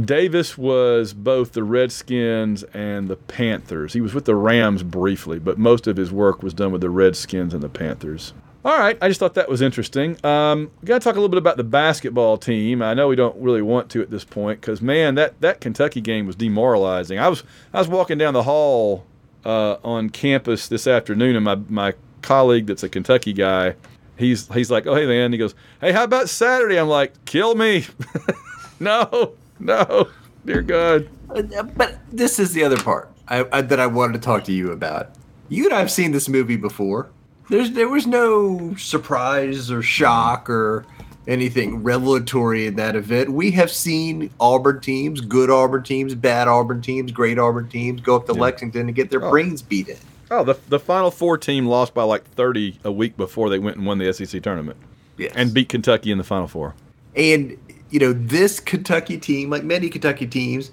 [0.00, 3.92] Davis was both the Redskins and the Panthers.
[3.94, 6.90] He was with the Rams briefly, but most of his work was done with the
[6.90, 8.34] Redskins and the Panthers.
[8.66, 10.16] All right, I just thought that was interesting.
[10.26, 12.82] Um, got to talk a little bit about the basketball team.
[12.82, 16.00] I know we don't really want to at this point because man, that, that Kentucky
[16.00, 17.20] game was demoralizing.
[17.20, 19.06] I was I was walking down the hall
[19.44, 23.76] uh, on campus this afternoon, and my my colleague that's a Kentucky guy,
[24.16, 26.76] he's he's like, oh hey man, he goes, hey how about Saturday?
[26.76, 27.86] I'm like, kill me,
[28.80, 30.08] no, no,
[30.44, 31.08] dear God.
[31.30, 34.52] Uh, But this is the other part I, I, that I wanted to talk to
[34.52, 35.10] you about.
[35.48, 37.10] You and I have seen this movie before.
[37.48, 40.84] There's there was no surprise or shock or
[41.28, 43.30] anything revelatory in that event.
[43.30, 48.16] We have seen Auburn teams, good Auburn teams, bad Auburn teams, great Auburn teams go
[48.16, 49.30] up to Lexington and get their oh.
[49.30, 49.98] brains beat in.
[50.30, 53.76] Oh, the the Final Four team lost by like 30 a week before they went
[53.76, 54.76] and won the SEC tournament
[55.16, 55.32] Yes.
[55.34, 56.74] and beat Kentucky in the Final Four.
[57.14, 57.56] And
[57.90, 60.72] you know, this Kentucky team, like many Kentucky teams,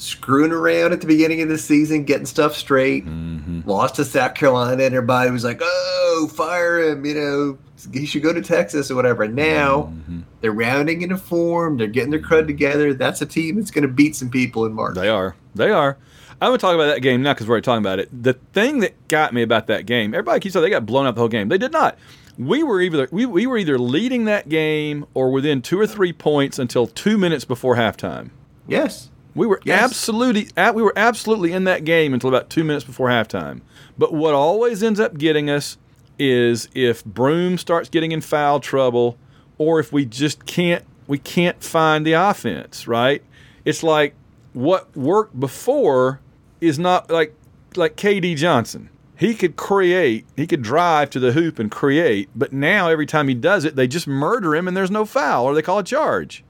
[0.00, 3.04] screwing around at the beginning of the season, getting stuff straight.
[3.04, 3.68] Mm-hmm.
[3.68, 7.58] Lost to South Carolina, and everybody was like, "Oh, fire him!" You know,
[7.92, 9.24] he should go to Texas or whatever.
[9.24, 10.20] And now mm-hmm.
[10.40, 11.76] they're rounding into form.
[11.76, 12.94] They're getting their crud together.
[12.94, 14.94] That's a team that's going to beat some people in March.
[14.94, 15.36] They are.
[15.54, 15.98] They are.
[16.42, 18.08] I'm going to talk about that game now because we're already talking about it.
[18.22, 21.14] The thing that got me about that game, everybody keeps saying they got blown out
[21.14, 21.48] the whole game.
[21.48, 21.98] They did not.
[22.38, 26.14] We were either we, we were either leading that game or within two or three
[26.14, 28.30] points until two minutes before halftime.
[28.66, 29.10] Yes.
[29.34, 29.82] We were Yes.
[29.82, 33.60] absolutely at, we were absolutely in that game until about two minutes before halftime.
[33.98, 35.76] But what always ends up getting us
[36.18, 39.16] is if Broome starts getting in foul trouble,
[39.58, 42.86] or if we just can't we can't find the offense.
[42.86, 43.22] Right?
[43.64, 44.14] It's like
[44.52, 46.20] what worked before
[46.60, 47.34] is not like
[47.76, 48.88] like KD Johnson.
[49.16, 53.28] He could create, he could drive to the hoop and create, but now every time
[53.28, 55.84] he does it, they just murder him and there's no foul or they call a
[55.84, 56.42] charge.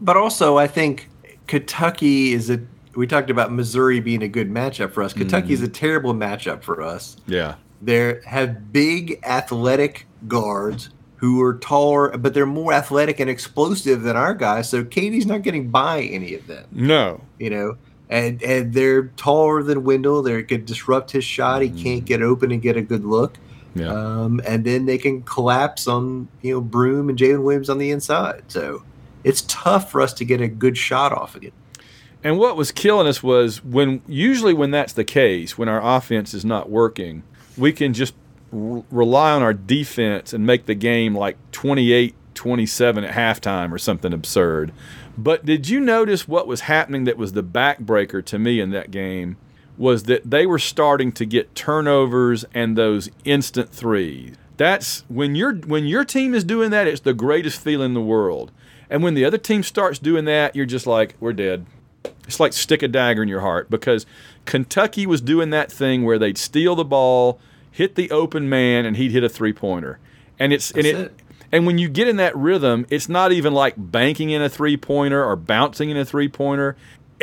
[0.00, 1.08] But also, I think
[1.50, 2.60] Kentucky is a.
[2.94, 5.12] We talked about Missouri being a good matchup for us.
[5.12, 7.16] Kentucky is a terrible matchup for us.
[7.26, 7.56] Yeah.
[7.82, 14.16] They have big athletic guards who are taller, but they're more athletic and explosive than
[14.16, 14.68] our guys.
[14.70, 17.20] So KD's not getting by any of them, No.
[17.40, 17.76] you know.
[18.08, 20.22] And and they're taller than Wendell.
[20.22, 21.62] They could disrupt his shot.
[21.62, 23.38] He can't get open and get a good look.
[23.74, 23.88] Yeah.
[23.92, 27.90] Um, and then they can collapse on you know Broome and Jalen Williams on the
[27.90, 28.42] inside.
[28.48, 28.84] So
[29.24, 31.52] it's tough for us to get a good shot off again.
[32.22, 36.34] And what was killing us was when usually when that's the case, when our offense
[36.34, 37.22] is not working,
[37.56, 38.14] we can just
[38.52, 44.14] rely on our defense and make the game like 28 27 at halftime or something
[44.14, 44.72] absurd.
[45.18, 48.90] But did you notice what was happening that was the backbreaker to me in that
[48.90, 49.36] game?
[49.76, 54.36] Was that they were starting to get turnovers and those instant threes.
[54.56, 58.00] That's when your when your team is doing that, it's the greatest feeling in the
[58.00, 58.52] world.
[58.90, 61.64] And when the other team starts doing that, you're just like, we're dead.
[62.26, 64.04] It's like stick a dagger in your heart because
[64.44, 67.38] Kentucky was doing that thing where they'd steal the ball,
[67.70, 69.98] hit the open man, and he'd hit a three pointer.
[70.38, 71.20] And it's and it, it.
[71.52, 74.76] and when you get in that rhythm, it's not even like banking in a three
[74.76, 76.76] pointer or bouncing in a three pointer.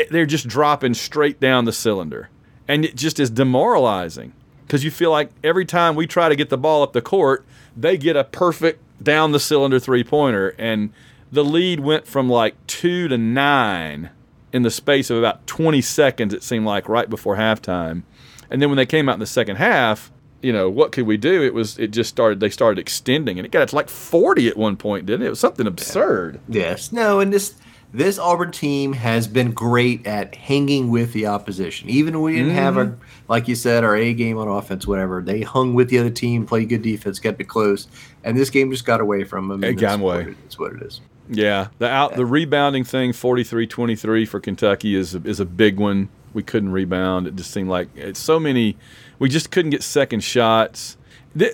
[0.09, 2.29] They're just dropping straight down the cylinder,
[2.67, 4.33] and it just is demoralizing
[4.65, 7.45] because you feel like every time we try to get the ball up the court,
[7.75, 10.91] they get a perfect down the cylinder three pointer, and
[11.31, 14.09] the lead went from like two to nine
[14.53, 16.33] in the space of about 20 seconds.
[16.33, 18.03] It seemed like right before halftime,
[18.49, 20.11] and then when they came out in the second half,
[20.41, 21.43] you know what could we do?
[21.43, 22.39] It was it just started.
[22.39, 25.27] They started extending, and it got to like 40 at one point, didn't it?
[25.27, 26.39] It was something absurd.
[26.47, 26.91] Yes.
[26.91, 27.55] No, and this
[27.93, 31.89] this Auburn team has been great at hanging with the opposition.
[31.89, 33.01] Even when we didn't have our, mm-hmm.
[33.29, 35.21] like you said, our A game on offense, whatever.
[35.21, 37.87] They hung with the other team, played good defense, kept it close,
[38.23, 39.63] and this game just got away from them.
[39.63, 40.35] It got away.
[40.45, 41.01] It's what it is.
[41.29, 46.09] Yeah, the out the rebounding thing 43-23 for Kentucky is is a big one.
[46.33, 47.27] We couldn't rebound.
[47.27, 48.77] It just seemed like it's so many
[49.19, 50.97] we just couldn't get second shots.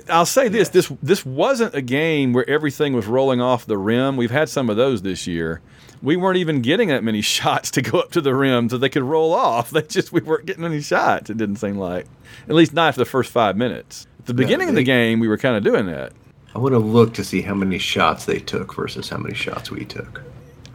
[0.08, 4.16] I'll say this, this this wasn't a game where everything was rolling off the rim.
[4.16, 5.62] We've had some of those this year.
[6.02, 8.90] We weren't even getting that many shots to go up to the rim so they
[8.90, 9.72] could roll off.
[9.74, 11.30] They just we weren't getting any shots.
[11.30, 12.06] It didn't seem like.
[12.48, 14.08] At least not for the first 5 minutes.
[14.20, 16.14] At the beginning of the game, we were kind of doing that.
[16.56, 19.72] I want to look to see how many shots they took versus how many shots
[19.72, 20.22] we took.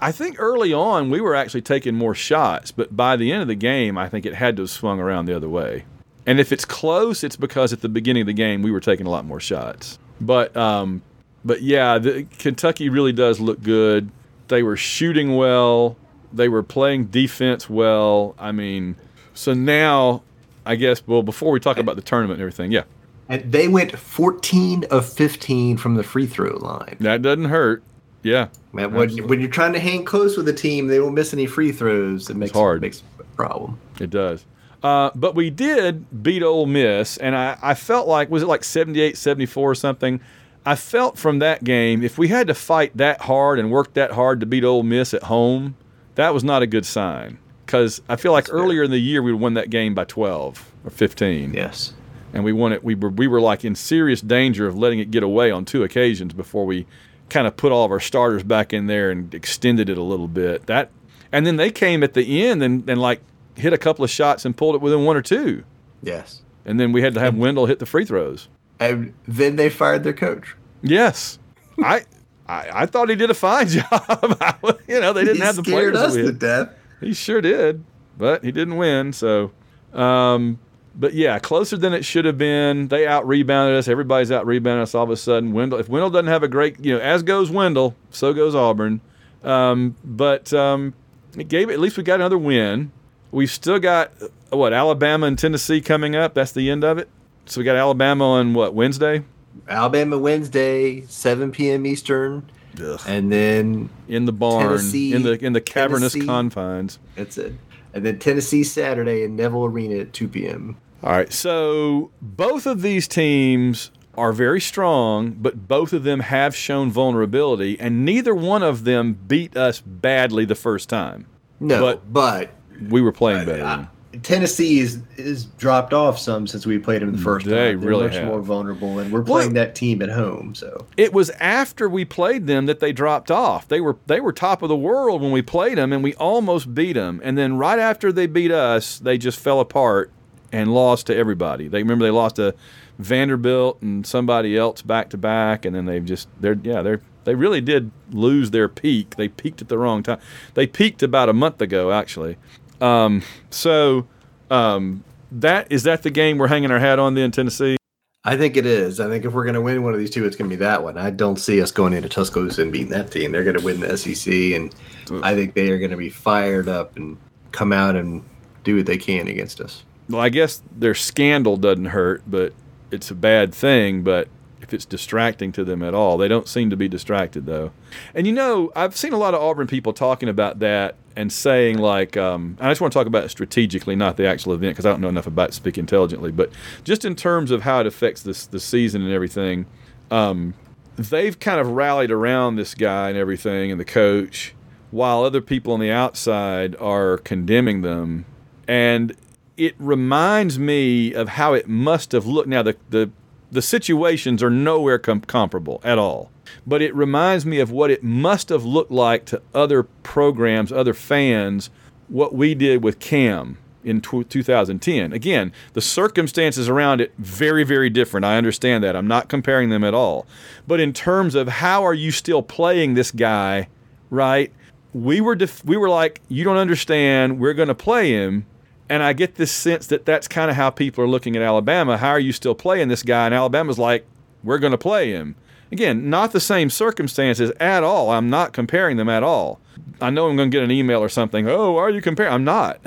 [0.01, 3.49] I think early on we were actually taking more shots, but by the end of
[3.49, 5.85] the game, I think it had to have swung around the other way.
[6.27, 9.07] And if it's close, it's because at the beginning of the game we were taking
[9.07, 9.99] a lot more shots.
[10.21, 11.03] But um,
[11.45, 14.11] but yeah, the, Kentucky really does look good.
[14.49, 15.97] They were shooting well.
[16.33, 18.35] They were playing defense well.
[18.39, 18.97] I mean,
[19.35, 20.23] so now
[20.67, 22.85] I guess well before we talk about the tournament and everything, yeah,
[23.29, 26.97] And they went 14 of 15 from the free throw line.
[27.01, 27.83] that doesn't hurt.
[28.23, 31.33] Yeah, Man, when, when you're trying to hang close with a team, they don't miss
[31.33, 32.29] any free throws.
[32.29, 32.81] It makes hard.
[32.81, 33.79] makes a problem.
[34.01, 34.45] It does.
[34.83, 38.65] Uh, but we did beat Ole Miss, and I, I felt like, was it like
[38.65, 40.21] 78, 74 or something?
[40.67, 44.11] I felt from that game, if we had to fight that hard and work that
[44.13, 45.77] hard to beat Ole Miss at home,
[46.17, 47.39] that was not a good sign.
[47.65, 50.91] Because I feel like earlier in the year we won that game by 12 or
[50.91, 51.55] 15.
[51.55, 51.93] Yes.
[52.33, 52.85] And we it.
[52.85, 55.83] We were, we were like in serious danger of letting it get away on two
[55.83, 56.87] occasions before we
[57.29, 60.29] kind of put all of our starters back in there and extended it a little
[60.29, 60.67] bit.
[60.67, 60.91] That,
[61.33, 63.21] and then they came at the end and, and like
[63.57, 65.65] hit a couple of shots and pulled it within one or two.
[66.03, 66.43] Yes.
[66.65, 68.49] And then we had to have Wendell hit the free throws.
[68.79, 70.55] And then they fired their coach.
[70.83, 71.39] Yes,
[71.83, 72.05] I,
[72.47, 74.41] I I thought he did a fine job.
[74.87, 76.71] you know, they didn't He have the players us to death.
[77.01, 77.83] He sure did,
[78.17, 79.13] but he didn't win.
[79.13, 79.51] So,
[79.93, 80.59] um,
[80.99, 82.89] but yeah, closer than it should have been.
[82.89, 83.87] They out rebounded us.
[83.89, 85.53] Everybody's out rebounding us all of a sudden.
[85.53, 89.01] Wendell, if Wendell doesn't have a great, you know, as goes Wendell, so goes Auburn.
[89.45, 90.95] Um, but um,
[91.37, 92.91] it gave at least we got another win.
[93.31, 94.11] We've still got
[94.51, 96.35] what Alabama and Tennessee coming up.
[96.35, 97.09] That's the end of it.
[97.47, 99.23] So we got Alabama on what Wednesday
[99.69, 101.85] Alabama Wednesday, 7 p.m.
[101.87, 102.49] Eastern,
[102.83, 103.01] Ugh.
[103.07, 106.27] and then in the barn Tennessee- in the in the cavernous Tennessee.
[106.27, 106.99] confines.
[107.17, 107.55] that's it.
[107.95, 110.77] And then Tennessee Saturday in Neville Arena at 2 p.m.
[111.03, 111.33] All right.
[111.33, 117.79] So both of these teams are very strong, but both of them have shown vulnerability,
[117.79, 121.27] and neither one of them beat us badly the first time.
[121.61, 122.51] No, But- but,
[122.89, 123.89] We were playing better.
[124.23, 127.81] Tennessee is is dropped off some since we played them the first They time.
[127.81, 128.27] They're really much have.
[128.27, 130.55] more vulnerable, and we're Well- playing that team at home.
[130.55, 133.69] So It was after we played them that they dropped off.
[133.69, 136.75] They were they were top of the world when we played them, and we almost
[136.75, 137.21] beat them.
[137.23, 140.11] And then right after they beat us, they just fell apart
[140.53, 141.69] and lost to everybody.
[141.69, 142.55] They remember they lost to
[142.99, 147.35] Vanderbilt and somebody else back to back, and then they've just they're yeah they're they
[147.35, 149.17] really did lose their peak.
[149.17, 150.21] They peaked at the wrong time.
[150.55, 152.37] They peaked about a month ago actually.
[152.81, 154.07] Um, so
[154.51, 157.77] um, that is that the game we're hanging our hat on then Tennessee.
[158.25, 159.01] I think it is.
[159.01, 160.61] I think if we're going to win one of these two, it's going to be
[160.61, 160.99] that one.
[160.99, 163.33] I don't see us going into Tuscaloosa and beating that team.
[163.33, 164.75] They're going to win the SEC, and
[165.23, 167.17] I think they are going to be fired up and
[167.53, 168.23] come out and
[168.65, 169.85] do what they can against us.
[170.09, 172.53] Well, I guess their scandal doesn't hurt, but
[172.91, 174.03] it's a bad thing.
[174.03, 174.29] But
[174.61, 177.73] if it's distracting to them at all, they don't seem to be distracted though.
[178.15, 181.79] And you know, I've seen a lot of Auburn people talking about that and saying
[181.79, 184.87] like, um, I just want to talk about it strategically, not the actual event, because
[184.87, 186.33] I don't know enough about speak intelligently.
[186.33, 186.51] But
[186.85, 189.67] just in terms of how it affects this the season and everything.
[190.11, 190.55] Um,
[190.99, 194.55] they've kind of rallied around this guy and everything and the coach
[194.91, 198.25] while other people on the outside are condemning them
[198.67, 199.15] and
[199.59, 202.49] it reminds me of how it must have looked.
[202.49, 203.11] Now the the,
[203.51, 206.31] the situations are nowhere com- comparable at all
[206.67, 210.95] but it reminds me of what it must have looked like to other programs other
[210.95, 211.71] fans
[212.09, 217.89] what we did with cam in tw 2010 again the circumstances around it very very
[217.89, 218.25] different.
[218.25, 218.97] I understand that.
[218.97, 220.27] I'm not comparing them at all.
[220.67, 223.69] But in terms of how are you still playing this guy
[224.11, 224.53] right?
[224.95, 227.39] We were def- we were like you don't understand.
[227.39, 228.47] We're going to play him
[228.89, 231.99] and i get this sense that that's kind of how people are looking at alabama.
[231.99, 233.27] How are you still playing this guy?
[233.27, 234.07] And alabama's like
[234.43, 235.37] we're going to play him.
[235.71, 238.11] Again not the same circumstances at all.
[238.11, 239.61] I'm not comparing them at all.
[240.01, 242.33] I know i'm going to get an email or something oh are you comparing?
[242.33, 242.81] I'm not.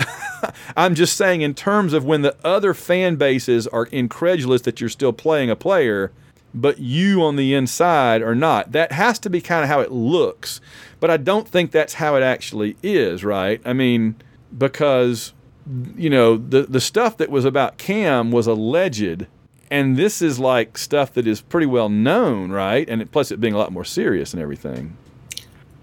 [0.75, 4.89] I'm just saying in terms of when the other fan bases are incredulous that you're
[4.89, 6.11] still playing a player
[6.53, 8.71] but you on the inside are not.
[8.71, 10.59] That has to be kind of how it looks,
[10.99, 13.61] but I don't think that's how it actually is, right?
[13.65, 14.15] I mean,
[14.57, 15.33] because
[15.95, 19.27] you know the the stuff that was about Cam was alleged,
[19.69, 22.87] and this is like stuff that is pretty well known, right?
[22.89, 24.97] And it, plus it being a lot more serious and everything.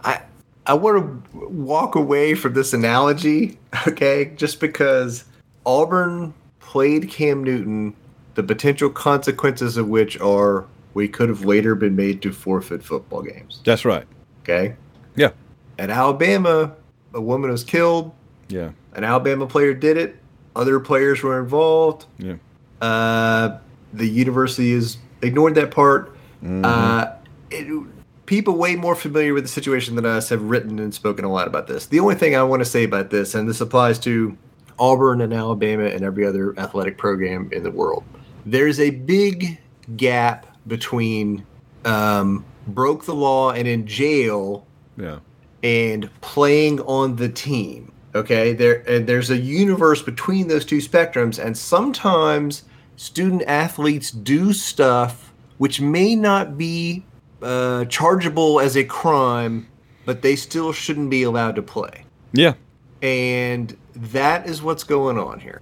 [0.05, 0.21] I
[0.67, 3.59] I want to walk away from this analogy,
[3.89, 4.33] okay?
[4.37, 5.25] Just because
[5.65, 7.95] Auburn played Cam Newton,
[8.35, 13.23] the potential consequences of which are we could have later been made to forfeit football
[13.23, 13.61] games.
[13.65, 14.07] That's right.
[14.43, 14.77] Okay.
[15.17, 15.31] Yeah.
[15.79, 16.75] At Alabama,
[17.15, 18.13] a woman was killed.
[18.49, 18.71] Yeah.
[18.99, 20.17] An Alabama player did it.
[20.57, 22.05] Other players were involved.
[22.19, 22.35] Yeah.
[22.81, 23.59] Uh,
[23.93, 26.17] the university is ignored that part.
[26.43, 26.65] Mm.
[26.65, 27.13] Uh,
[27.51, 27.87] it,
[28.27, 31.47] people way more familiar with the situation than us have written and spoken a lot
[31.47, 31.87] about this.
[31.87, 34.37] The only thing I want to say about this, and this applies to
[34.81, 38.03] Auburn and Alabama and every other athletic program in the world,
[38.45, 39.59] there's a big
[39.97, 41.47] gap between
[41.85, 45.21] um, broke the law and in jail Yeah.
[45.63, 47.93] and playing on the team.
[48.15, 52.65] Okay, there and there's a universe between those two spectrums, and sometimes
[52.97, 57.05] student athletes do stuff which may not be
[57.43, 59.69] uh, chargeable as a crime,
[60.05, 62.05] but they still shouldn't be allowed to play.
[62.33, 62.55] Yeah.
[63.03, 65.61] And that is what's going on here.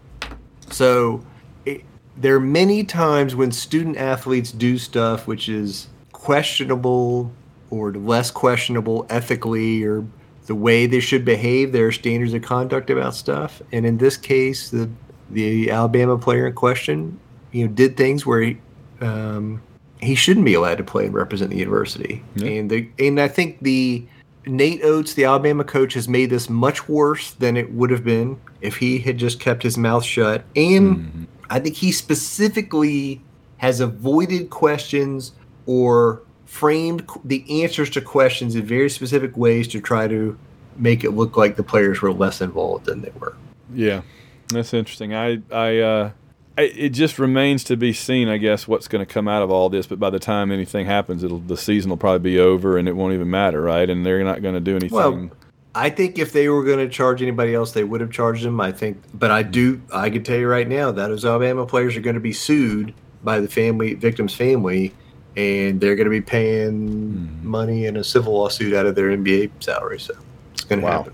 [0.71, 1.25] So
[1.65, 1.85] it,
[2.17, 7.33] there are many times when student athletes do stuff which is questionable
[7.71, 10.05] or less questionable ethically or
[10.47, 13.61] the way they should behave, their standards of conduct about stuff.
[13.73, 14.89] And in this case, the
[15.31, 17.19] the Alabama player in question,
[17.51, 18.59] you know, did things where he
[19.01, 19.63] um,
[20.01, 22.23] he shouldn't be allowed to play and represent the university.
[22.37, 22.49] Yeah.
[22.49, 24.07] And the and I think the
[24.47, 28.39] Nate Oats, the Alabama coach, has made this much worse than it would have been
[28.61, 30.45] if he had just kept his mouth shut.
[30.55, 33.21] And I think he specifically
[33.59, 35.33] has avoided questions
[35.67, 36.23] or
[36.57, 40.39] framed the answers to questions in very specific ways to try to
[40.77, 43.37] make it look like the players were less involved than they were.
[43.75, 44.01] Yeah,
[44.49, 45.15] that's interesting.
[45.15, 46.11] I, I, uh,
[46.57, 49.51] I, it just remains to be seen, I guess, what's going to come out of
[49.51, 49.87] all this.
[49.87, 52.97] But by the time anything happens, it'll the season will probably be over, and it
[52.97, 53.89] won't even matter, right?
[53.89, 54.97] And they're not going to do anything.
[54.97, 55.31] Well,
[55.75, 58.63] I think if they were going to charge anybody else, they would have charged them.
[58.63, 59.83] I think, but I do.
[59.93, 62.95] I can tell you right now that those Alabama players are going to be sued
[63.23, 64.95] by the family victim's family,
[65.37, 69.51] and they're going to be paying money in a civil lawsuit out of their NBA
[69.61, 69.99] salary.
[70.01, 70.15] So
[70.55, 70.93] it's going to Wow.
[70.99, 71.13] happen.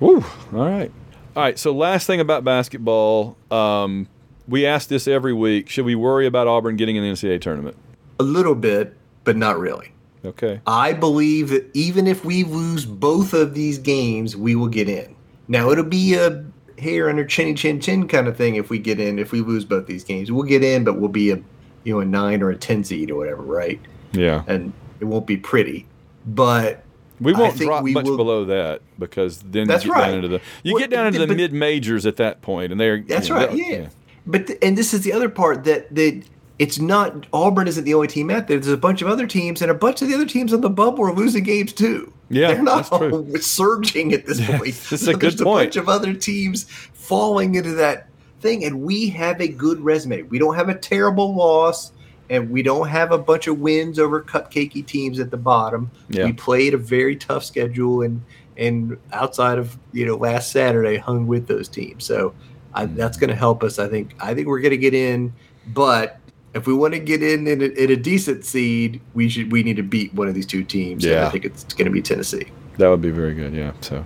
[0.00, 0.24] Woo.
[0.54, 0.90] All right.
[1.36, 1.58] All right.
[1.58, 4.08] So last thing about basketball, um,
[4.48, 7.76] we ask this every week: Should we worry about Auburn getting in the NCAA tournament?
[8.20, 9.92] A little bit, but not really.
[10.24, 10.60] Okay.
[10.66, 15.14] I believe that even if we lose both of these games, we will get in.
[15.48, 16.44] Now it'll be a
[16.78, 19.18] hair under chinny chin chin kind of thing if we get in.
[19.18, 21.40] If we lose both these games, we'll get in, but we'll be a
[21.86, 23.80] you know a nine or a ten seed or whatever, right?
[24.12, 24.42] Yeah.
[24.46, 25.86] And it won't be pretty,
[26.26, 26.82] but
[27.20, 30.06] We won't drop we much will- below that because then That's you get right.
[30.08, 32.80] down into the you Well, get down into the mid majors at that point, and
[32.80, 33.50] they're That's you know, right.
[33.50, 33.88] they'll- Yeah.
[34.26, 36.22] But th- and this is the other part that that
[36.58, 38.58] it's not Auburn isn't the only team out there.
[38.58, 40.70] There's a bunch of other teams, and a bunch of the other teams on the
[40.70, 42.12] bubble are losing games too.
[42.28, 43.36] Yeah, they're not that's true.
[43.40, 44.64] surging at this Yeah, point.
[44.74, 45.62] this is So a good there's point.
[45.62, 46.64] a bunch of other teams
[46.94, 48.08] falling into that
[48.46, 50.22] thing, and we have a good resume.
[50.22, 51.92] We don't have a terrible loss.
[52.28, 55.92] And we don't have a bunch of wins over cupcakey teams at the bottom.
[56.08, 56.24] Yeah.
[56.24, 58.20] We played a very tough schedule, and
[58.56, 62.04] and outside of you know last Saturday, hung with those teams.
[62.04, 62.34] So
[62.74, 63.78] I, that's going to help us.
[63.78, 64.16] I think.
[64.18, 65.32] I think we're going to get in,
[65.68, 66.18] but
[66.52, 69.62] if we want to get in in a, in a decent seed, we should we
[69.62, 71.04] need to beat one of these two teams.
[71.04, 71.28] and Yeah.
[71.28, 72.48] I think it's going to be Tennessee.
[72.78, 73.54] That would be very good.
[73.54, 73.70] Yeah.
[73.82, 74.04] So,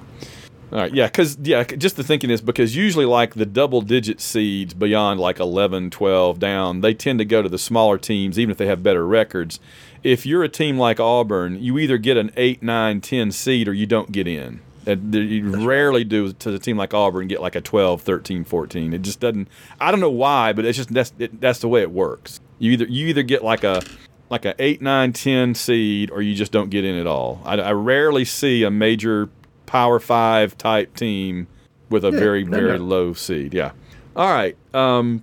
[0.73, 4.21] All right, yeah, because yeah, just the thinking is because usually like the double digit
[4.21, 8.53] seeds beyond like 11, 12 down, they tend to go to the smaller teams even
[8.53, 9.59] if they have better records.
[10.05, 13.73] If you're a team like Auburn, you either get an 8, 9, 10 seed or
[13.73, 14.61] you don't get in.
[14.87, 18.95] And you rarely do to a team like Auburn get like a 12, 13, 14.
[18.95, 19.49] It just doesn't
[19.81, 22.39] I don't know why, but it's just that's it, that's the way it works.
[22.61, 23.83] You either you either get like a
[24.31, 27.43] like a 8, 9, 10 seed or you just don't get in at all.
[27.45, 29.29] I, I rarely see a major
[29.71, 31.47] Power Five type team
[31.91, 33.55] with a very very low seed.
[33.55, 33.71] Yeah.
[34.17, 34.57] All right.
[34.75, 35.23] Um,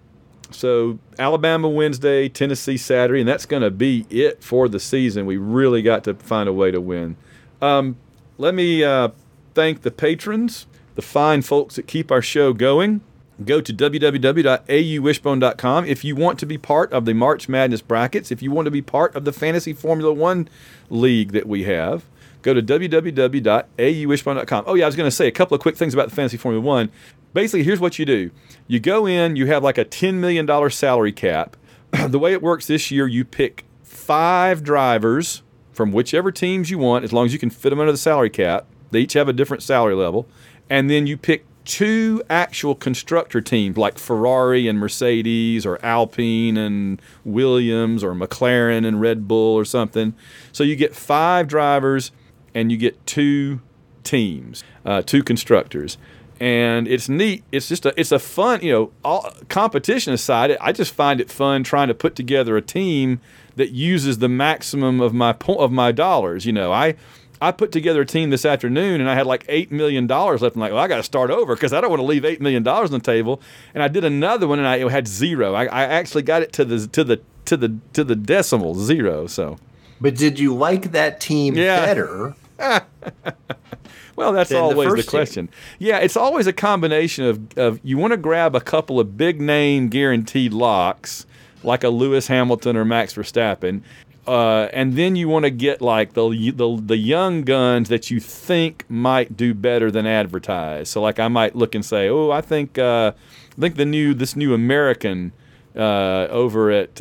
[0.51, 5.25] so Alabama Wednesday, Tennessee Saturday, and that's going to be it for the season.
[5.25, 7.17] We really got to find a way to win.
[7.61, 7.97] Um,
[8.37, 9.09] let me uh,
[9.53, 13.01] thank the patrons, the fine folks that keep our show going.
[13.43, 18.41] Go to www.auwishbone.com if you want to be part of the March Madness brackets, if
[18.41, 20.47] you want to be part of the Fantasy Formula One
[20.89, 22.05] League that we have.
[22.47, 24.63] Go to www.auwishbone.com.
[24.67, 26.37] Oh, yeah, I was going to say a couple of quick things about the Fantasy
[26.37, 26.89] Formula One.
[27.33, 28.31] Basically, here's what you do
[28.67, 31.57] you go in, you have like a $10 million salary cap.
[32.07, 35.43] the way it works this year, you pick five drivers
[35.73, 38.29] from whichever teams you want, as long as you can fit them under the salary
[38.29, 38.65] cap.
[38.91, 40.25] They each have a different salary level.
[40.69, 47.01] And then you pick two actual constructor teams like Ferrari and Mercedes or Alpine and
[47.25, 50.13] Williams or McLaren and Red Bull or something.
[50.53, 52.13] So you get five drivers
[52.57, 53.61] and you get two
[54.03, 55.97] teams, uh, two constructors.
[56.39, 57.43] And it's neat.
[57.51, 61.31] It's just a it's a fun, you know, all, competition aside, I just find it
[61.31, 63.19] fun trying to put together a team
[63.55, 66.45] that uses the maximum of my po- of my dollars.
[66.45, 66.93] You know, I
[67.41, 70.55] I put together a team this afternoon and I had like eight million dollars left.
[70.55, 72.39] I'm like, well, I got to start over because I don't want to leave eight
[72.39, 73.41] million dollars on the table.
[73.73, 75.55] And I did another one and I had zero.
[75.55, 79.25] I, I actually got it to the to the to the to the decimal zero.
[79.25, 79.57] So,
[79.99, 81.83] But did you like that team Yeah.
[81.83, 82.35] better?
[84.15, 85.09] well, that's Than the always the, team.
[85.09, 85.49] question.
[85.79, 89.39] Yeah, it's always a combination of of you want to grab a couple of big
[89.39, 91.25] name guaranteed locks
[91.63, 93.81] like a Lewis Hamilton or Max Verstappen.
[94.25, 98.19] Uh, and then you want to get like the, the the young guns that you
[98.19, 100.89] think might do better than advertised.
[100.89, 103.13] So like I might look and say, oh, I think uh,
[103.57, 105.31] I think the new this new American
[105.77, 106.99] uh, over at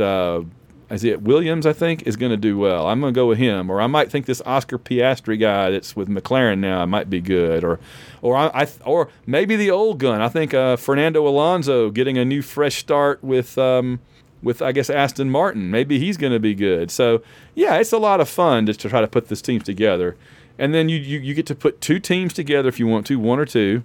[0.90, 1.66] is it Williams?
[1.66, 2.86] I think is going to do well.
[2.86, 5.96] I'm going to go with him, or I might think this Oscar Piastri guy that's
[5.96, 7.80] with McLaren now might be good, or
[8.22, 10.20] or I, I or maybe the old gun.
[10.20, 13.58] I think uh, Fernando Alonso getting a new fresh start with.
[13.58, 14.00] Um,
[14.42, 15.70] with I guess Aston Martin.
[15.70, 16.90] Maybe he's going to be good.
[16.90, 17.22] So
[17.54, 20.14] yeah, it's a lot of fun just to try to put this teams together,
[20.58, 23.18] and then you, you you get to put two teams together if you want to,
[23.18, 23.82] one or two,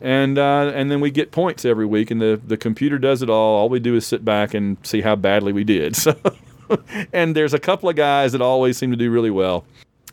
[0.00, 3.30] and uh, and then we get points every week, and the the computer does it
[3.30, 3.56] all.
[3.56, 5.96] All we do is sit back and see how badly we did.
[6.68, 6.82] So,
[7.12, 9.64] and there's a couple of guys that always seem to do really well,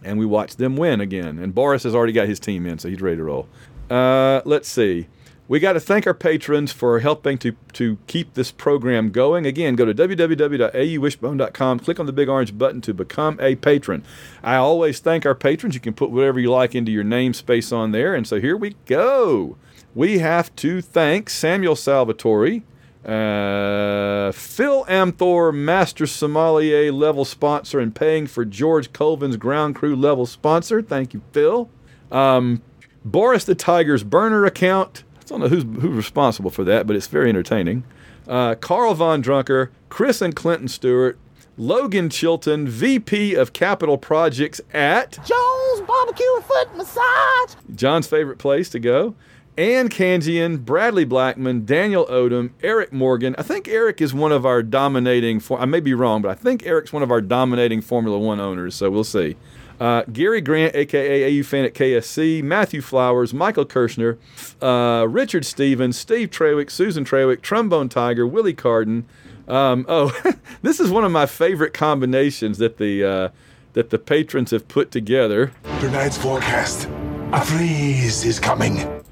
[0.04, 1.40] and we watch them win again.
[1.40, 3.48] And Boris has already got his team in, so he's ready to roll.
[3.90, 5.08] Uh, let's see.
[5.48, 9.46] We got to thank our patrons for helping to, to keep this program going.
[9.46, 14.04] Again, go to www.auwishbone.com, click on the big orange button to become a patron.
[14.42, 15.76] I always thank our patrons.
[15.76, 18.16] You can put whatever you like into your namespace on there.
[18.16, 19.58] And so here we go.
[19.96, 22.64] We have to thank Samuel Salvatore,
[23.06, 30.26] uh, Phil Amthor, Master Sommelier level sponsor, and paying for George Colvin's ground crew level
[30.26, 30.82] sponsor.
[30.82, 31.70] Thank you, Phil.
[32.12, 32.62] Um,
[33.06, 35.04] Boris the Tiger's burner account.
[35.20, 37.84] I don't know who's who's responsible for that, but it's very entertaining.
[38.28, 41.20] Uh, Carl Von Drunker, Chris and Clinton Stewart,
[41.58, 47.56] Logan Chilton, VP of Capital Projects at Jones Barbecue Foot Massage.
[47.76, 49.16] John's favorite place to go.
[49.58, 53.36] Ann Kanjian, Bradley Blackman, Daniel Odom, Eric Morgan.
[53.38, 55.40] I think Eric is one of our dominating.
[55.40, 58.40] For, I may be wrong, but I think Eric's one of our dominating Formula One
[58.40, 58.74] owners.
[58.74, 59.36] So we'll see.
[59.80, 64.18] Uh, Gary Grant, aka AU fan at KSC, Matthew Flowers, Michael Kirshner,
[64.62, 69.06] uh, Richard Stevens, Steve Trawick, Susan Trawick, Trombone Tiger, Willie Carden.
[69.48, 70.20] Um, oh,
[70.64, 73.30] this is one of my favorite combinations that the uh,
[73.74, 75.52] that the patrons have put together.
[75.80, 76.88] Tonight's forecast.
[77.34, 79.03] A freeze is coming.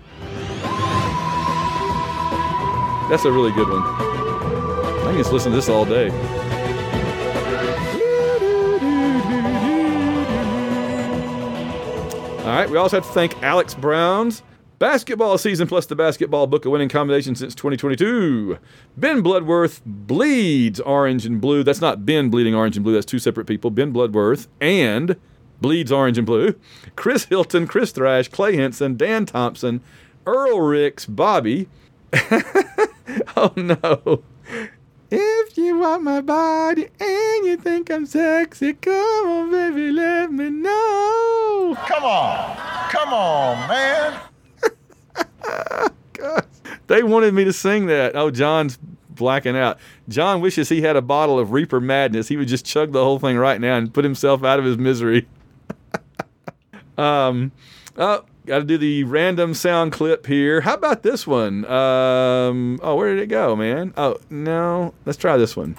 [3.12, 3.82] That's a really good one.
[3.84, 6.10] I can just listen to this all day.
[12.40, 14.44] All right, we also have to thank Alex Brown's
[14.80, 18.58] basketball season plus the basketball book of winning combinations since 2022.
[18.96, 21.64] Ben Bloodworth bleeds orange and blue.
[21.64, 23.72] That's not Ben bleeding orange and blue, that's two separate people.
[23.72, 25.18] Ben Bloodworth and
[25.60, 26.56] bleeds orange and blue.
[26.96, 29.82] Chris Hilton, Chris Thrash, Clay Henson, Dan Thompson,
[30.26, 31.68] Earl Ricks, Bobby,
[33.36, 34.24] oh no.
[35.10, 40.50] If you want my body and you think I'm sexy, come on, baby, let me
[40.50, 41.76] know.
[41.88, 42.58] Come on.
[42.90, 44.22] Come on, man.
[46.88, 48.16] They wanted me to sing that.
[48.16, 48.78] Oh, John's
[49.10, 49.80] blacking out.
[50.10, 52.28] John wishes he had a bottle of Reaper Madness.
[52.28, 54.78] He would just chug the whole thing right now and put himself out of his
[54.78, 55.28] misery.
[56.98, 57.52] um,
[57.98, 60.62] oh, got to do the random sound clip here.
[60.62, 61.66] How about this one?
[61.66, 63.94] Um, oh, where did it go, man?
[63.98, 64.94] Oh, no.
[65.06, 65.76] Let's try this one.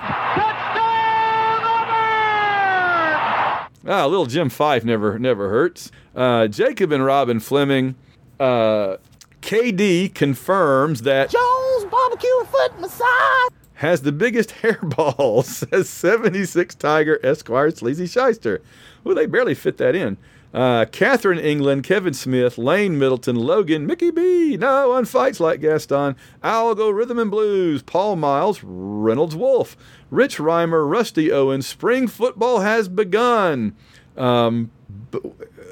[3.84, 5.90] Ah, little Jim Fife never never hurts.
[6.14, 7.96] Uh, Jacob and Robin Fleming.
[8.38, 8.96] Uh,
[9.40, 13.50] KD confirms that Jones barbecue and foot massage.
[13.74, 18.62] has the biggest hairball, says 76 Tiger Esquire Sleazy Shyster.
[19.02, 20.16] Well, they barely fit that in.
[20.52, 26.14] Uh, Catherine England, Kevin Smith, Lane Middleton, Logan, Mickey B, no on fights like Gaston,
[26.42, 29.76] Algo Rhythm and Blues, Paul Miles, Reynolds Wolf,
[30.10, 33.74] Rich Reimer, Rusty Owen, Spring Football has begun.
[34.16, 34.70] Um,
[35.10, 35.20] b-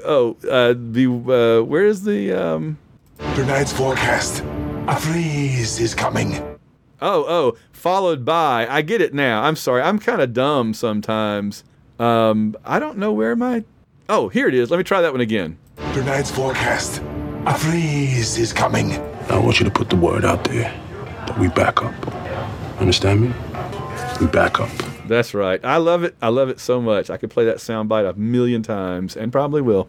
[0.03, 2.79] oh, uh, the uh, where is the um,
[3.35, 4.43] Tonight's forecast.
[4.87, 6.33] A freeze is coming.
[7.03, 8.67] Oh, oh, followed by.
[8.67, 9.43] I get it now.
[9.43, 9.81] I'm sorry.
[9.83, 11.63] I'm kind of dumb sometimes.
[11.99, 13.63] Um, I don't know where my.
[14.09, 14.69] Oh, here it is.
[14.69, 15.57] Let me try that one again.
[15.93, 17.01] Tonight's forecast.
[17.45, 18.93] A freeze is coming.
[19.29, 20.71] I want you to put the word out there
[21.27, 21.93] that we back up.
[22.79, 23.33] Understand me?
[24.19, 24.69] We back up.
[25.07, 25.63] That's right.
[25.63, 26.15] I love it.
[26.21, 27.09] I love it so much.
[27.09, 29.87] I could play that sound bite a million times and probably will.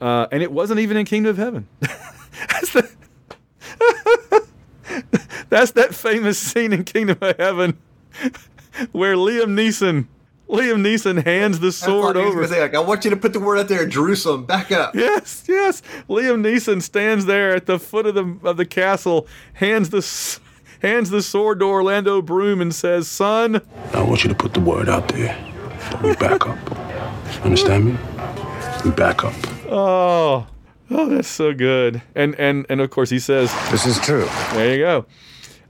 [0.00, 1.68] Uh, and it wasn't even in Kingdom of Heaven.
[1.80, 2.90] That's, the,
[5.50, 7.78] That's that famous scene in Kingdom of Heaven
[8.92, 10.06] where Liam Neeson
[10.50, 12.46] Liam Neeson hands the sword I, over.
[12.46, 14.94] say, like, I want you to put the word out there, Jerusalem, back up.
[14.94, 15.82] Yes, yes.
[16.08, 20.04] Liam Neeson stands there at the foot of the of the castle, hands the
[20.86, 24.60] hands the sword to Orlando Bloom, and says, "Son." I want you to put the
[24.60, 25.36] word out there
[26.02, 26.58] we back up.
[27.44, 27.98] Understand me?
[28.84, 29.34] We back up.
[29.68, 30.46] Oh,
[30.90, 32.02] oh, that's so good.
[32.14, 34.28] And and and of course he says, This is true.
[34.52, 35.06] There you go.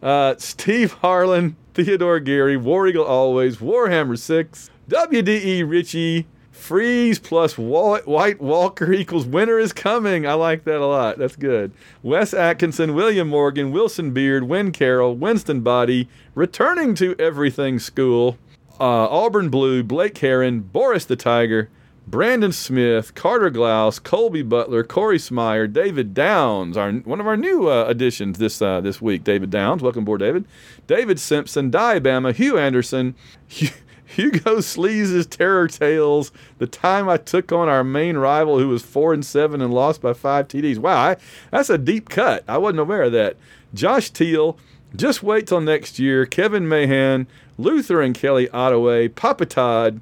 [0.03, 8.41] Uh, Steve Harlan, Theodore Gary, War Eagle Always, Warhammer 6, WDE Richie, Freeze plus White
[8.41, 10.27] Walker equals winter is coming.
[10.27, 11.17] I like that a lot.
[11.17, 11.73] That's good.
[12.03, 18.37] Wes Atkinson, William Morgan, Wilson Beard, Win Carroll, Winston Body, returning to Everything School,
[18.79, 21.71] uh, Auburn Blue, Blake Heron, Boris the Tiger,
[22.11, 27.69] Brandon Smith, Carter Glaus, Colby Butler, Corey Smyer, David Downs, our one of our new
[27.69, 29.23] uh, additions this uh, this week.
[29.23, 30.45] David Downs, welcome aboard, David.
[30.89, 33.15] David Simpson, Diabama, Hugh Anderson,
[33.61, 33.69] Hu-
[34.07, 36.33] Hugo Sleaze's Terror Tales.
[36.59, 40.03] The time I took on our main rival, who was four and seven and lost
[40.03, 40.79] by five TDs.
[40.79, 41.17] Wow, I,
[41.53, 42.43] that's a deep cut.
[42.49, 43.37] I wasn't aware of that.
[43.73, 44.59] Josh Teal.
[44.97, 46.27] Just wait till next year.
[46.27, 50.01] Kevin Mahan, Luther and Kelly Ottaway, Papa Todd,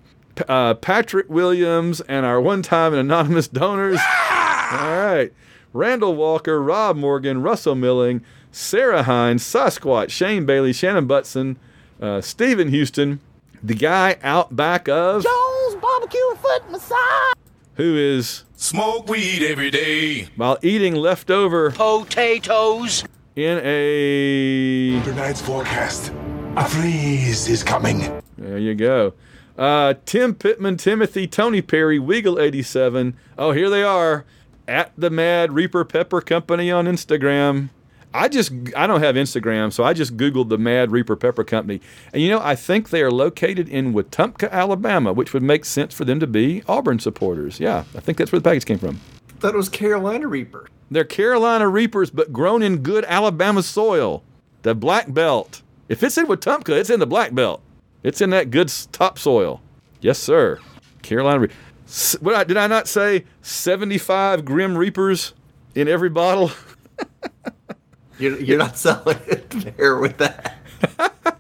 [0.49, 3.99] uh, Patrick Williams, and our one time and anonymous donors.
[4.01, 5.32] All right.
[5.72, 8.22] Randall Walker, Rob Morgan, Russell Milling,
[8.53, 11.57] Sarah Hines, Sasquatch, Shane Bailey, Shannon Butson,
[12.01, 13.20] uh, Stephen Houston,
[13.62, 17.34] the guy out back of Jones barbecue and foot massage.
[17.74, 20.28] who is, Smoke weed every day.
[20.36, 23.05] while eating leftover potatoes,
[23.36, 25.01] in a.
[25.05, 26.12] Tonight's forecast.
[26.57, 28.20] A freeze is coming.
[28.36, 29.12] There you go.
[29.59, 33.15] Uh, Tim Pittman, Timothy, Tony Perry, Weagle87.
[33.37, 34.25] Oh, here they are
[34.69, 37.71] at the Mad Reaper Pepper Company on Instagram.
[38.15, 41.81] I just, I don't have Instagram, so I just Googled the Mad Reaper Pepper Company.
[42.13, 45.93] And you know, I think they are located in Wetumpka, Alabama, which would make sense
[45.93, 47.61] for them to be Auburn supporters.
[47.61, 49.01] Yeah, I think that's where the package came from.
[49.41, 50.69] That was Carolina Reaper.
[50.91, 54.23] They're Carolina Reapers, but grown in good Alabama soil.
[54.63, 55.63] The Black Belt.
[55.89, 57.63] If it's in Wetumpka, it's in the Black Belt.
[58.03, 59.61] It's in that good topsoil.
[60.01, 60.59] Yes, sir.
[61.03, 61.55] Carolina Reaper.
[61.87, 63.25] S- What I, did I not say?
[63.43, 65.35] 75 Grim Reapers
[65.75, 66.51] in every bottle?
[68.19, 70.57] You're, you're not selling it there with that.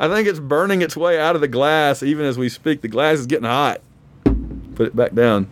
[0.00, 2.80] I think it's burning its way out of the glass even as we speak.
[2.80, 3.80] The glass is getting hot.
[4.74, 5.48] Put it back down.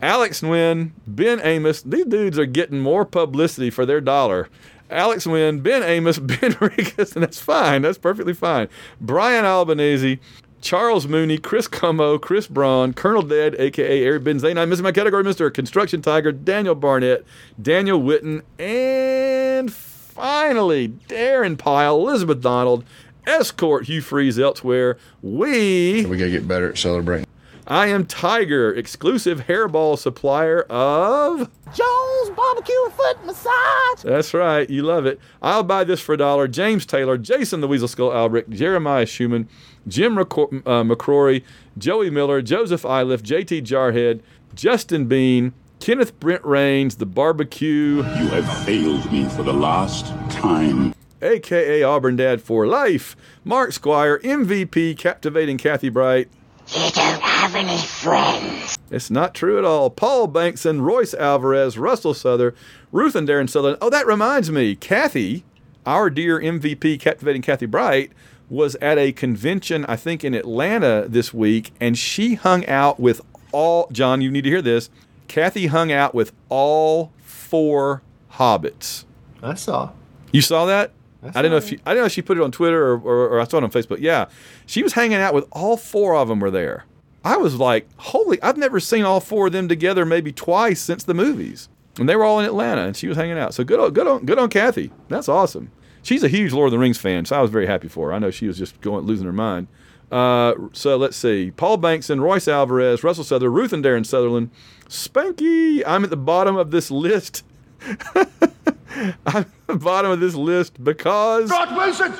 [0.00, 4.48] Alex Nguyen, Ben Amos, these dudes are getting more publicity for their dollar.
[4.92, 7.82] Alex Nguyen, Ben Amos, Ben Rigas, and that's fine.
[7.82, 8.68] That's perfectly fine.
[9.00, 10.20] Brian Albanese,
[10.60, 14.58] Charles Mooney, Chris Como, Chris Braun, Colonel Dead, aka Eric Benzane.
[14.58, 15.52] I'm missing my category, Mr.
[15.52, 17.24] Construction Tiger, Daniel Barnett,
[17.60, 22.84] Daniel Witten, and finally, Darren Pyle, Elizabeth Donald,
[23.26, 24.98] Escort Hugh Freeze elsewhere.
[25.20, 27.26] We We gotta get better at celebrating.
[27.66, 31.48] I am Tiger, exclusive hairball supplier of.
[31.72, 34.02] Jones barbecue and foot massage.
[34.02, 35.20] That's right, you love it.
[35.40, 36.48] I'll buy this for a dollar.
[36.48, 39.48] James Taylor, Jason the Weasel Skull Albrecht, Jeremiah Schumann,
[39.86, 41.44] Jim Recor- uh, McCrory,
[41.78, 44.20] Joey Miller, Joseph Iliff, JT Jarhead,
[44.54, 47.96] Justin Bean, Kenneth Brent Rains, the barbecue.
[47.96, 50.94] You have failed me for the last time.
[51.22, 53.16] aka Auburn Dad for Life.
[53.44, 56.28] Mark Squire, MVP, captivating Kathy Bright.
[56.68, 58.78] You don't have any friends.
[58.90, 59.90] It's not true at all.
[59.90, 62.54] Paul Bankson, Royce Alvarez, Russell Souther,
[62.92, 63.78] Ruth and Darren Sutherland.
[63.82, 65.44] Oh, that reminds me, Kathy,
[65.84, 68.12] our dear MVP, captivating Kathy Bright,
[68.48, 73.20] was at a convention, I think, in Atlanta this week, and she hung out with
[73.50, 73.88] all.
[73.90, 74.90] John, you need to hear this.
[75.28, 78.02] Kathy hung out with all four
[78.34, 79.04] hobbits.
[79.42, 79.90] I saw.
[80.32, 80.92] You saw that?
[81.22, 82.92] I I, didn't know if you, I didn't know if she put it on Twitter
[82.92, 84.00] or, or, or I saw it on Facebook.
[84.00, 84.26] Yeah,
[84.66, 86.40] she was hanging out with all four of them.
[86.40, 86.84] Were there?
[87.24, 88.42] I was like, holy!
[88.42, 91.68] I've never seen all four of them together maybe twice since the movies,
[91.98, 93.54] and they were all in Atlanta, and she was hanging out.
[93.54, 94.90] So good, on, good on, good on Kathy.
[95.08, 95.70] That's awesome.
[96.02, 98.14] She's a huge Lord of the Rings fan, so I was very happy for her.
[98.14, 99.68] I know she was just going losing her mind.
[100.10, 104.50] Uh, so let's see: Paul Bankson, Royce Alvarez, Russell Souther, Ruth and Darren Sutherland,
[104.88, 105.82] Spanky.
[105.86, 107.44] I'm at the bottom of this list.
[109.26, 112.12] I'm at the bottom of this list because Scott Wilson!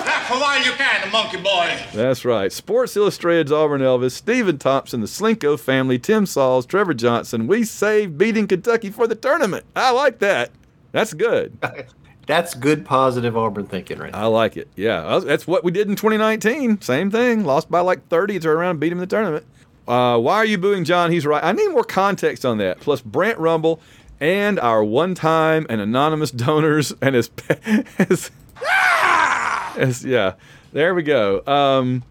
[0.00, 1.76] Clap for while you can, the monkey boy.
[1.92, 2.52] that's right.
[2.52, 7.46] Sports Illustrated's Auburn Elvis, Stephen Thompson, the Slinko family, Tim Sauls, Trevor Johnson.
[7.46, 9.64] We saved beating Kentucky for the tournament.
[9.74, 10.50] I like that.
[10.92, 11.58] That's good.
[12.26, 14.12] That's good, positive Auburn thinking, right?
[14.12, 14.22] now.
[14.22, 14.68] I like it.
[14.76, 16.80] Yeah, that's what we did in 2019.
[16.80, 17.44] Same thing.
[17.44, 19.44] Lost by like 30, turn around and beat him in the tournament.
[19.90, 21.10] Uh, why are you booing John?
[21.10, 21.42] He's right.
[21.42, 22.78] I need more context on that.
[22.78, 23.80] Plus Brant Rumble
[24.20, 27.28] and our one-time and anonymous donors and his,
[27.98, 28.30] his,
[29.76, 30.34] his yeah.
[30.72, 31.44] There we go.
[31.44, 32.04] Um,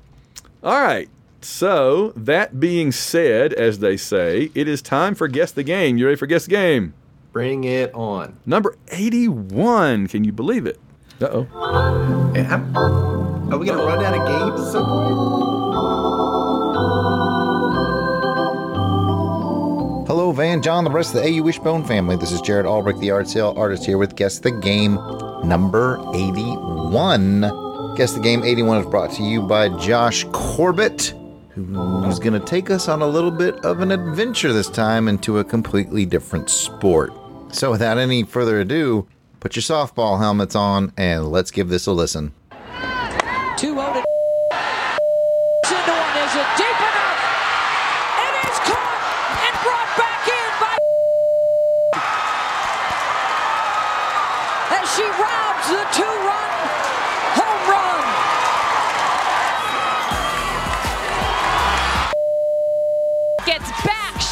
[0.62, 1.08] all right.
[1.42, 5.98] So that being said, as they say, it is time for guess the game.
[5.98, 6.94] You ready for guess the game?
[7.32, 8.38] Bring it on.
[8.46, 10.08] Number 81.
[10.08, 10.78] Can you believe it?
[11.22, 11.48] Uh oh.
[13.52, 15.49] Are we gonna run out of games at
[20.50, 22.16] Van, John, the rest of the AU Wishbone family.
[22.16, 24.96] This is Jarrod Albrecht, the yard sale artist, here with Guess the Game
[25.44, 27.42] number 81.
[27.96, 31.14] Guess the Game 81 is brought to you by Josh Corbett,
[31.54, 35.38] who's going to take us on a little bit of an adventure this time into
[35.38, 37.14] a completely different sport.
[37.52, 39.08] So, without any further ado,
[39.42, 42.34] put your softball helmets on and let's give this a listen.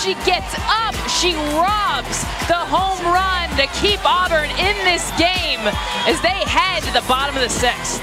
[0.08, 5.60] She gets up, she robs the home run to keep Auburn in this game
[6.08, 8.01] as they head to the bottom of the sixth.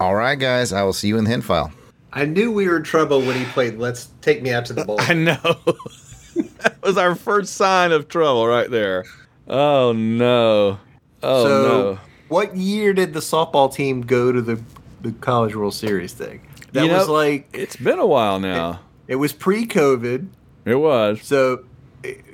[0.00, 1.70] All right, guys, I will see you in the hint file.
[2.10, 4.86] I knew we were in trouble when he played Let's Take Me Out to the
[4.86, 4.96] Bowl.
[5.00, 5.36] I know.
[6.62, 9.04] that was our first sign of trouble right there.
[9.46, 10.78] Oh no.
[11.22, 11.98] Oh so, no.
[12.28, 14.58] what year did the softball team go to the,
[15.02, 16.40] the College World Series thing?
[16.72, 18.80] That You know, was like It's been a while now.
[19.06, 20.28] it was pre-COVID.
[20.64, 21.22] It was.
[21.22, 21.64] So,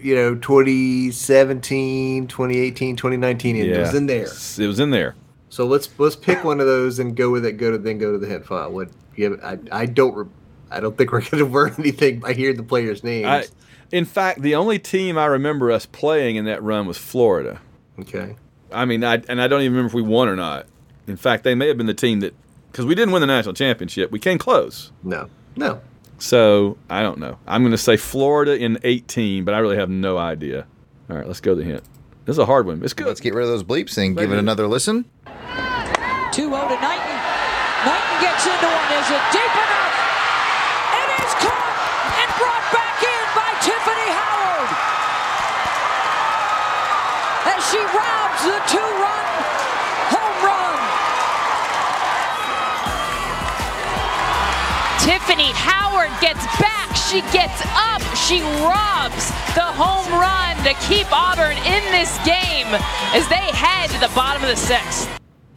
[0.03, 0.35] you know,
[1.18, 3.81] 2017, 2018, 2019, it Yeah.
[3.81, 4.24] was in there.
[4.26, 5.14] It was in there.
[5.51, 7.53] So let's let's pick one of those and go with it.
[7.53, 8.70] Go to then go to the hint file.
[8.70, 8.89] What?
[9.16, 10.26] Yeah, I I don't re-
[10.70, 13.26] I don't think we're going to learn anything by hearing the players' names.
[13.26, 13.45] I,
[13.91, 17.61] in fact, the only team I remember us playing in that run was Florida.
[17.99, 18.37] okay.
[18.70, 20.66] I mean, I, and I don't even remember if we won or not.
[21.07, 22.35] In fact, they may have been the team that,
[22.70, 24.93] because we didn't win the national championship, we came close.
[25.03, 25.31] No.
[25.57, 25.81] No.
[26.19, 27.39] So I don't know.
[27.47, 30.66] I'm going to say Florida in 18, but I really have no idea.
[31.09, 31.83] All right, let's go to the hint.
[32.25, 32.83] This is a hard one.
[32.85, 33.07] It's good.
[33.07, 35.05] Let's get rid of those bleeps and give it another listen.
[35.25, 37.16] 2 0 to Knighten.
[37.89, 38.91] Knighten gets into one.
[39.01, 39.95] Is it deep enough?
[40.93, 41.73] It is caught
[42.21, 44.71] and brought back in by Tiffany Howard.
[47.49, 49.25] As she robs the two run
[50.12, 50.77] home run.
[55.01, 55.88] Tiffany Howard
[56.20, 62.16] gets back, she gets up, she robs the home run to keep Auburn in this
[62.24, 62.66] game
[63.14, 65.09] as they head to the bottom of the sixth.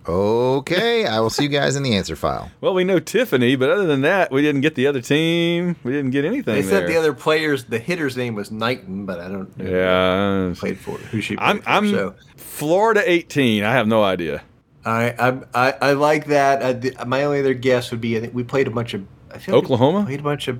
[0.07, 2.49] Okay, I will see you guys in the answer file.
[2.61, 5.75] Well, we know Tiffany, but other than that, we didn't get the other team.
[5.83, 6.89] We didn't get anything They said there.
[6.89, 10.49] the other players, the hitter's name was Knighten, but I don't know yeah.
[10.49, 11.69] who played for who she played I'm, for.
[11.69, 13.63] I'm so Florida 18.
[13.63, 14.43] I have no idea.
[14.85, 16.85] I, I I I like that.
[16.85, 19.05] Uh, I, my only other guess would be I think we played a bunch of
[19.33, 20.05] I feel like we Oklahoma?
[20.05, 20.59] played a bunch of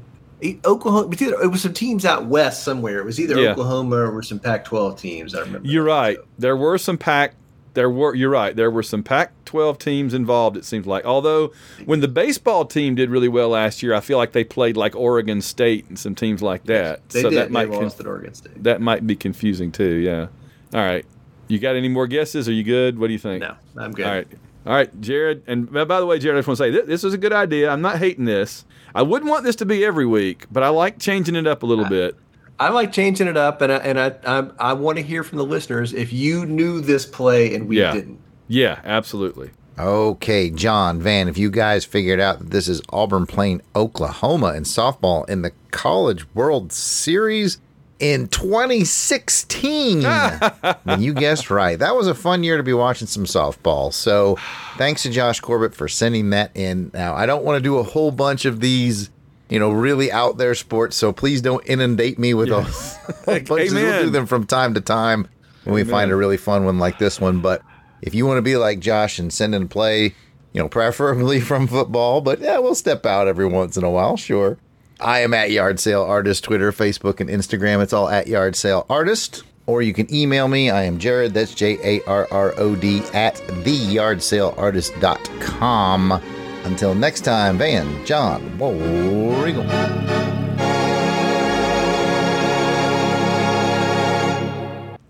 [0.65, 1.03] Oklahoma.
[1.05, 2.99] It was, either, it was some teams out west somewhere.
[2.99, 3.51] It was either Yeah.
[3.51, 5.35] Oklahoma or some Pac-12 teams.
[5.35, 5.67] I remember.
[5.67, 6.17] You're right.
[6.39, 7.35] There were some Pac.
[7.73, 8.13] There were.
[8.15, 8.53] You're right.
[8.55, 10.57] There were some Pac-12 teams involved.
[10.57, 11.05] It seems like.
[11.05, 11.51] Although
[11.85, 14.95] when the baseball team did really well last year, I feel like they played like
[14.95, 17.07] Oregon State and some teams like that.
[17.09, 17.37] They so did.
[17.37, 18.61] that might they con- lost at Oregon State.
[18.63, 19.95] that might be confusing too.
[19.95, 20.27] Yeah.
[20.73, 21.05] All right.
[21.47, 22.49] You got any more guesses?
[22.49, 22.97] Are you good?
[22.99, 23.41] What do you think?
[23.41, 24.05] No, I'm good.
[24.05, 24.27] All right.
[24.65, 25.41] All right, Jarrod.
[25.47, 27.33] And by the way, Jarrod, I just want to say this, this is a good
[27.33, 27.69] idea.
[27.69, 28.65] I'm not hating this.
[28.93, 31.65] I wouldn't want this to be every week, but I like changing it up a
[31.65, 32.15] little bit.
[32.59, 35.39] I like changing it up, and I, and I I, I want to hear from
[35.39, 37.91] the listeners if you knew this play and we yeah.
[37.91, 38.19] didn't.
[38.47, 39.49] Yeah, absolutely.
[39.79, 44.63] Okay, John, Van, if you guys figured out that this is Auburn playing Oklahoma in
[44.63, 47.57] softball in the College World Series
[48.01, 50.51] in 2016, then
[51.01, 51.77] you guessed right.
[51.79, 53.93] That was a fun year to be watching some softball.
[53.93, 54.37] So
[54.77, 56.91] thanks to Josh Corbett for sending that in.
[56.93, 59.09] Now, I don't want to do a whole bunch of these.
[59.49, 60.95] You know, really out there sports.
[60.95, 62.97] So please don't inundate me with Yes.
[62.97, 63.71] a, whole bunch.
[63.71, 65.27] We'll do them from time to time
[65.65, 67.41] when we find a really fun one like this one.
[67.41, 67.61] But
[68.01, 70.15] if you want to be like Josh and send in a play,
[70.53, 74.15] you know, preferably from football, but yeah, we'll step out every once in a while,
[74.15, 74.57] sure.
[75.01, 77.81] I am at Yard Sale Artist, Twitter, Facebook, and Instagram.
[77.81, 79.41] It's all at Yard Sale Artist.
[79.65, 80.69] Or you can email me.
[80.69, 86.21] I am Jarrod, that's J A R R O D, at theyardsaleartist.com.
[86.63, 89.65] Until next time, Van, John, War Eagle.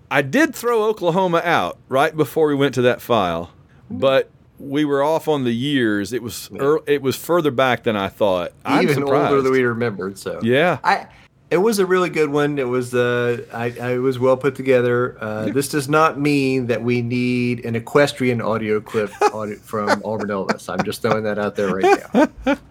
[0.09, 3.51] I did throw Oklahoma out right before we went to that file,
[3.89, 4.29] but
[4.61, 6.13] we were off on the years.
[6.13, 8.51] It was ear it was further back than I thought.
[8.63, 9.29] I'm Even surprised.
[9.31, 10.17] older than we remembered.
[10.17, 10.79] So Yeah.
[10.83, 11.07] I.
[11.49, 12.57] It was a really good one.
[12.57, 15.17] It was uh, I, I it was well put together.
[15.19, 20.29] Uh, this does not mean that we need an equestrian audio clip audio from Auburn
[20.29, 20.69] Elvis.
[20.69, 22.57] I'm just throwing that out there right now.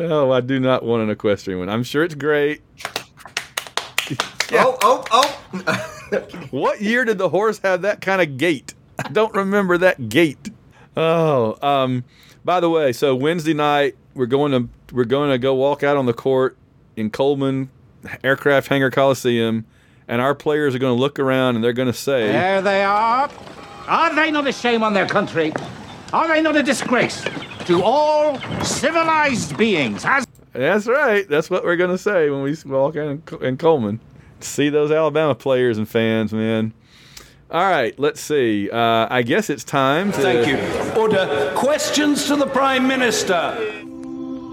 [0.00, 1.68] Oh, I do not want an equestrian one.
[1.68, 2.62] I'm sure it's great.
[4.50, 6.28] Oh, oh, oh!
[6.50, 8.72] What year did the horse have that kind of gait?
[8.98, 10.38] I don't remember that gait.
[10.98, 12.02] Oh, um,
[12.44, 15.96] by the way, so Wednesday night we're going to we're going to go walk out
[15.96, 16.56] on the court
[16.96, 17.70] in Coleman
[18.24, 19.64] Aircraft Hangar Coliseum,
[20.08, 22.82] and our players are going to look around and they're going to say, There they
[22.82, 23.30] are.
[23.86, 25.52] Are they not a shame on their country?
[26.12, 27.24] Are they not a disgrace
[27.66, 30.02] to all civilized beings?
[30.02, 31.28] Has That's right.
[31.28, 34.00] That's what we're going to say when we walk in, in Coleman.
[34.40, 36.72] See those Alabama players and fans, man.
[37.50, 38.68] All right, let's see.
[38.68, 40.18] Uh, I guess it's time to.
[40.18, 41.00] Thank you.
[41.00, 41.52] Order.
[41.56, 43.56] Questions to the Prime Minister.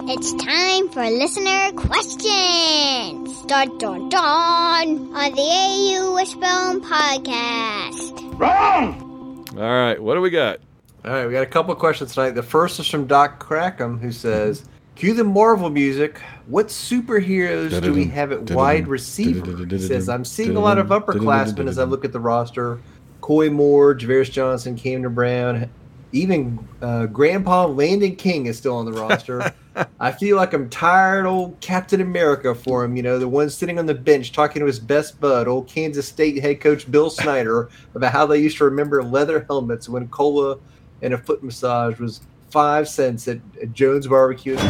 [0.07, 3.41] It's time for listener questions.
[3.47, 8.39] Dun dun dun on the AU Wishbone podcast.
[8.39, 9.45] Wrong.
[9.57, 10.59] All right, what do we got?
[11.03, 12.31] All right, we got a couple of questions tonight.
[12.31, 14.63] The first is from Doc Crackham, who says,
[14.95, 16.19] "Cue the Marvel music.
[16.47, 20.87] What superheroes do we have at wide receiver?" He says, "I'm seeing a lot of
[20.87, 22.79] upperclassmen as I look at the roster:
[23.21, 25.69] Coy Moore, Ja'Varrius Johnson, Camden Brown,
[26.11, 29.53] even uh, Grandpa Landon King is still on the roster."
[29.99, 33.77] I feel like I'm tired old Captain America for him, you know, the one sitting
[33.77, 37.69] on the bench talking to his best bud, old Kansas State head coach Bill Snyder,
[37.95, 40.59] about how they used to remember leather helmets when cola
[41.01, 42.21] and a foot massage was
[42.55, 44.55] five cents at, at Jones Barbecue.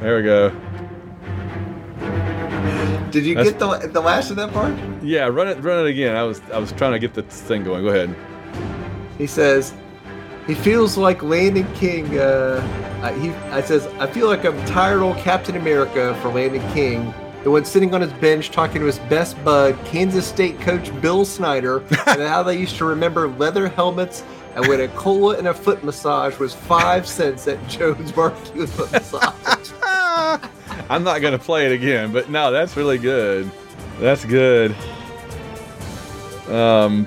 [0.00, 0.50] There we go.
[3.10, 4.72] Did you That's- get the, the last of that part?
[5.02, 6.14] Yeah, run it, run it again.
[6.14, 7.82] I was, I was trying to get the thing going.
[7.82, 8.14] Go ahead.
[9.18, 9.74] He says,
[10.46, 12.16] he feels like Landon King.
[12.16, 12.62] Uh,
[13.02, 17.12] I, he, I says, I feel like I'm tired old Captain America for Landon King,
[17.44, 21.24] the one sitting on his bench talking to his best bud, Kansas State coach Bill
[21.24, 24.24] Snyder, and how they used to remember leather helmets
[24.54, 28.90] and when a cola and a foot massage was five cents at Jones Barbecue Foot
[28.92, 29.70] Massage.
[30.90, 33.50] I'm not going to play it again, but no, that's really good.
[34.00, 34.74] That's good.
[36.48, 37.06] Um.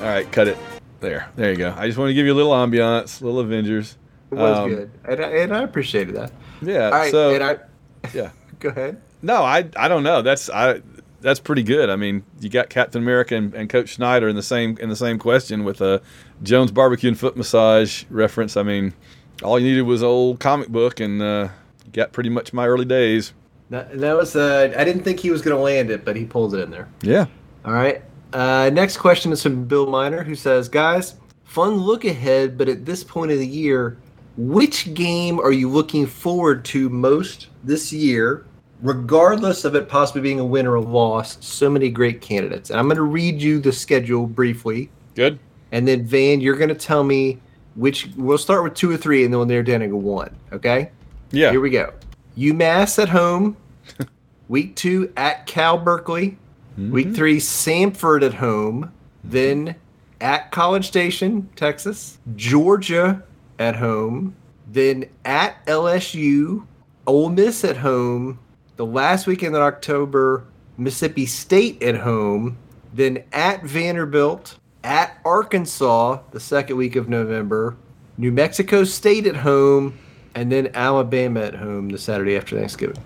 [0.00, 0.58] All right, cut it.
[1.00, 1.74] There, there you go.
[1.76, 3.96] I just want to give you a little ambiance, little Avengers.
[4.30, 6.32] It was Um, good, and I, and I appreciated that.
[6.60, 6.86] Yeah.
[6.86, 7.58] All right, so and I,
[8.14, 8.30] yeah.
[8.60, 9.00] Go ahead.
[9.22, 10.22] No, I I don't know.
[10.22, 10.80] That's I
[11.20, 11.90] that's pretty good.
[11.90, 14.96] I mean, you got Captain America and, and Coach Snyder in the same in the
[14.96, 16.00] same question with a
[16.42, 18.56] Jones barbecue and foot massage reference.
[18.56, 18.94] I mean,
[19.42, 21.48] all you needed was an old comic book, and uh,
[21.84, 23.32] you got pretty much my early days.
[23.70, 26.24] That, that was uh, I didn't think he was going to land it, but he
[26.24, 26.88] pulled it in there.
[27.02, 27.26] Yeah.
[27.64, 28.02] All right.
[28.32, 32.86] Uh, next question is from Bill Miner, who says, "Guys, fun look ahead, but at
[32.86, 33.98] this point of the year,
[34.36, 38.46] which game are you looking forward to most this year,
[38.82, 41.38] regardless of it possibly being a win or a loss?
[41.44, 44.90] So many great candidates, and I'm going to read you the schedule briefly.
[45.14, 45.38] Good.
[45.72, 47.38] And then Van, you're going to tell me
[47.74, 48.08] which.
[48.16, 50.34] We'll start with two or three, and then we'll narrow down go one.
[50.52, 50.90] Okay?
[51.30, 51.50] Yeah.
[51.50, 51.92] Here we go.
[52.36, 53.56] UMass at home.
[54.48, 56.36] Week two at Cal Berkeley.
[56.76, 57.14] Week mm-hmm.
[57.14, 58.84] three, Samford at home.
[58.84, 59.30] Mm-hmm.
[59.30, 59.76] Then
[60.20, 62.18] at College Station, Texas.
[62.36, 63.22] Georgia
[63.58, 64.34] at home.
[64.66, 66.66] Then at LSU.
[67.06, 68.38] Ole Miss at home.
[68.80, 70.44] The last weekend in October,
[70.78, 72.56] Mississippi State at home,
[72.94, 77.76] then at Vanderbilt, at Arkansas the second week of November,
[78.16, 79.98] New Mexico State at home,
[80.34, 82.96] and then Alabama at home the Saturday after Thanksgiving.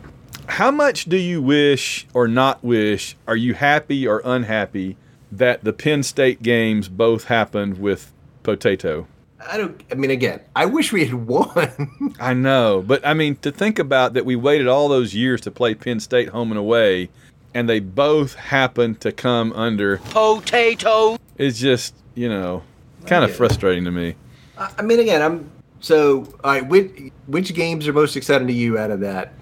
[0.46, 3.16] How much do you wish or not wish?
[3.26, 4.96] Are you happy or unhappy
[5.32, 8.12] that the Penn State games both happened with
[8.44, 9.08] Potato?
[9.50, 9.82] I don't.
[9.90, 12.14] I mean, again, I wish we had won.
[12.20, 15.50] I know, but I mean, to think about that, we waited all those years to
[15.50, 17.10] play Penn State home and away,
[17.52, 21.18] and they both happened to come under Potato.
[21.36, 22.62] It's just, you know,
[23.06, 24.14] kind of frustrating to me.
[24.56, 26.24] I I mean, again, I'm so.
[26.42, 29.32] All right, which, which games are most exciting to you out of that?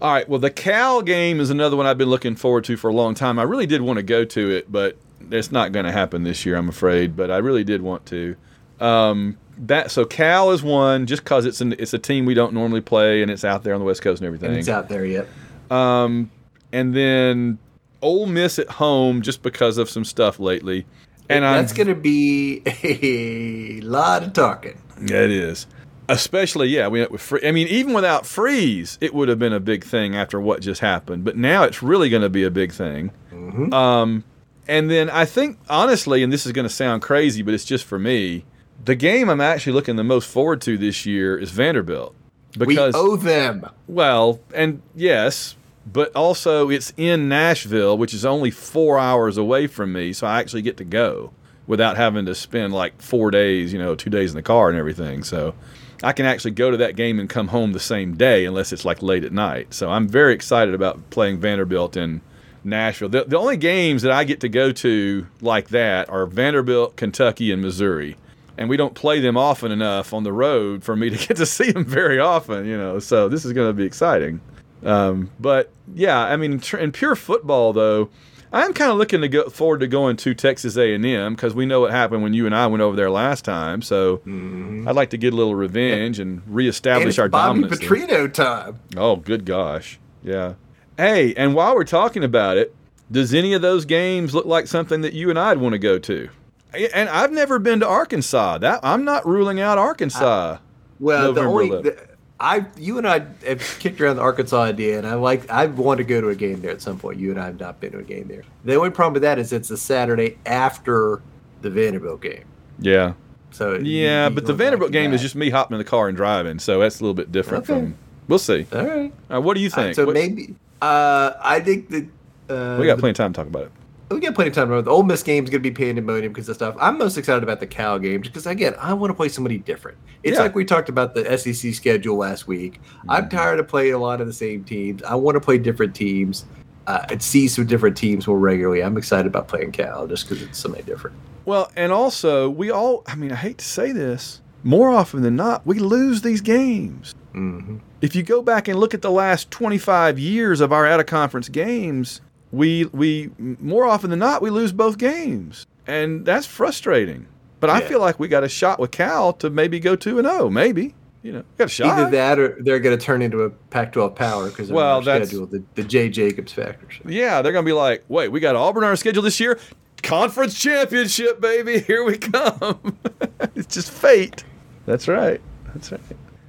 [0.00, 0.26] All right.
[0.26, 3.14] Well, the Cal game is another one I've been looking forward to for a long
[3.14, 3.38] time.
[3.38, 4.96] I really did want to go to it, but
[5.30, 7.16] it's not going to happen this year, I'm afraid.
[7.16, 8.36] But I really did want to.
[8.80, 12.54] Um, that so Cal is one just because it's an, it's a team we don't
[12.54, 14.50] normally play and it's out there on the West Coast and everything.
[14.50, 15.26] And it's out there yet.
[15.70, 16.30] Um,
[16.72, 17.58] and then
[18.02, 20.86] Ole Miss at home just because of some stuff lately.
[21.28, 24.80] And that's going to be a lot of talking.
[25.00, 25.66] Yeah, it is.
[26.08, 27.40] Especially, yeah, we went with free.
[27.44, 30.80] I mean, even without Freeze, it would have been a big thing after what just
[30.80, 31.22] happened.
[31.22, 33.12] But now it's really going to be a big thing.
[33.32, 33.72] Mm-hmm.
[33.72, 34.24] Um,
[34.66, 37.84] and then I think, honestly, and this is going to sound crazy, but it's just
[37.84, 38.44] for me,
[38.84, 42.14] the game I'm actually looking the most forward to this year is Vanderbilt.
[42.58, 43.66] Because we owe them.
[43.86, 45.56] Well, and yes,
[45.86, 50.40] but also it's in Nashville, which is only four hours away from me, so I
[50.40, 51.32] actually get to go
[51.66, 54.78] without having to spend like four days, you know, two days in the car and
[54.78, 55.22] everything.
[55.22, 55.54] So
[56.02, 58.84] I can actually go to that game and come home the same day, unless it's
[58.84, 59.72] like late at night.
[59.72, 62.22] So I'm very excited about playing Vanderbilt in
[62.64, 63.08] Nashville.
[63.08, 67.52] The, the only games that I get to go to like that are Vanderbilt, Kentucky,
[67.52, 68.16] and Missouri.
[68.60, 71.46] And we don't play them often enough on the road for me to get to
[71.46, 72.98] see them very often, you know.
[73.00, 74.40] So this is going to be exciting.
[74.84, 78.10] Um, but yeah, I mean, in pure football though,
[78.52, 81.80] I'm kind of looking to go forward to going to Texas A&M because we know
[81.80, 83.80] what happened when you and I went over there last time.
[83.80, 87.78] So I'd like to get a little revenge and reestablish And it's our Bobby dominance.
[87.80, 87.88] there.
[87.88, 88.80] Petrino time.
[88.96, 89.98] Oh, good gosh.
[90.22, 90.54] Yeah.
[90.96, 92.74] Hey, and while we're talking about it,
[93.10, 95.98] does any of those games look like something that you and I'd want to go
[95.98, 96.28] to?
[96.72, 98.58] And I've never been to Arkansas.
[98.58, 100.58] That I'm not ruling out Arkansas.
[100.98, 101.98] Well, the only the,
[102.38, 105.98] I, you and I have kicked around the Arkansas idea, and I like I want
[105.98, 107.18] to go to a game there at some point.
[107.18, 108.42] You and I have not been to a game there.
[108.64, 111.20] The only problem with that is it's a Saturday after
[111.62, 112.44] the Vanderbilt game.
[112.78, 113.14] yeah.
[113.52, 116.16] So Yeah, you- but the Vanderbilt game is just me hopping in the car and
[116.16, 117.80] driving, so that's a little bit different Okay.
[117.80, 117.94] from.
[118.28, 118.64] We'll see.
[118.72, 119.12] All right.
[119.28, 119.94] Uh, what do you right, think?
[119.96, 122.04] so What- maybe uh, I think that
[122.48, 123.72] uh, we got plenty of time to talk about it.
[124.10, 124.66] We got plenty of time.
[124.68, 124.84] to run.
[124.84, 126.74] The Ole Miss game is going to be pandemonium because of stuff.
[126.80, 129.98] I'm most excited about the Cal game because again, I want to play somebody different.
[130.24, 130.42] It's Yeah.
[130.42, 132.80] like we talked about the SEC schedule last week.
[133.08, 135.00] I'm tired of playing a lot of the same teams.
[135.04, 136.44] I want to play different teams
[136.88, 138.82] uh, and see some different teams more regularly.
[138.82, 141.14] I'm excited about playing Cal just because it's something different.
[141.44, 143.04] Well, and also we all.
[143.06, 144.40] I mean, I hate to say this.
[144.64, 147.14] More often than not, we lose these games.
[147.32, 147.76] Mm-hmm.
[148.02, 151.06] If you go back and look at the last 25 years of our out of
[151.06, 152.20] conference games,
[152.52, 157.26] we we more often than not we lose both games, and that's frustrating.
[157.60, 160.26] But I feel like we got a shot with Cal to maybe go two and
[160.26, 160.48] zero.
[160.48, 161.98] Maybe you know, got a shot.
[161.98, 165.28] Either that or they're going to turn into a Pac-12 power because of Well, that's-
[165.28, 166.86] schedule, the, the Jay Jacobs factor.
[167.06, 169.58] Yeah, they're gonna be like, wait, we got Auburn on our schedule this year,
[170.02, 171.80] conference championship, baby.
[171.86, 172.96] Here we come.
[173.54, 174.44] it's just fate.
[174.86, 175.40] That's right.
[175.74, 176.00] That's right.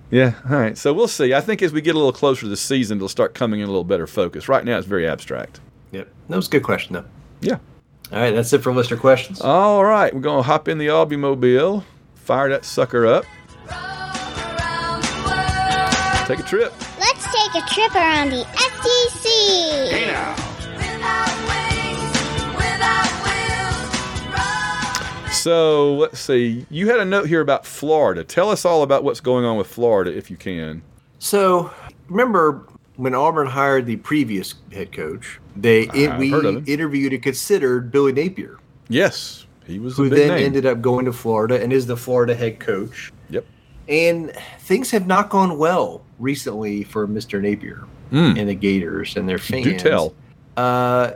[0.09, 0.33] Yeah.
[0.49, 0.77] All right.
[0.77, 1.33] So we'll see.
[1.33, 3.65] I think as we get a little closer to the season, it'll start coming in
[3.65, 4.47] a little better focus.
[4.47, 5.59] Right now, it's very abstract.
[5.91, 7.05] Yep, that was a good question though.
[7.41, 7.57] Yeah.
[8.11, 9.41] All right, that's it for listener questions.
[9.41, 11.83] All right, we're gonna hop in the Aubie Mobile,
[12.15, 13.25] fire that sucker up,
[16.27, 16.73] take a trip.
[16.99, 19.25] Let's take a trip around the SEC.
[19.91, 20.35] Hey now.
[25.41, 26.67] So let's see.
[26.69, 28.23] You had a note here about Florida.
[28.23, 30.83] Tell us all about what's going on with Florida, if you can.
[31.17, 31.73] So
[32.09, 32.67] remember
[32.97, 36.63] when Auburn hired the previous head coach, they it, we heard of him.
[36.67, 38.57] interviewed and considered Billy Napier,
[38.89, 40.45] Yes, he was a who big then name.
[40.45, 43.11] ended up going to Florida and is the Florida head coach.
[43.29, 43.45] Yep.
[43.89, 47.41] And things have not gone well recently for Mr.
[47.41, 48.37] Napier Mm.
[48.39, 49.63] and the Gators and their fans.
[49.63, 50.13] Do tell.
[50.57, 51.11] Uh,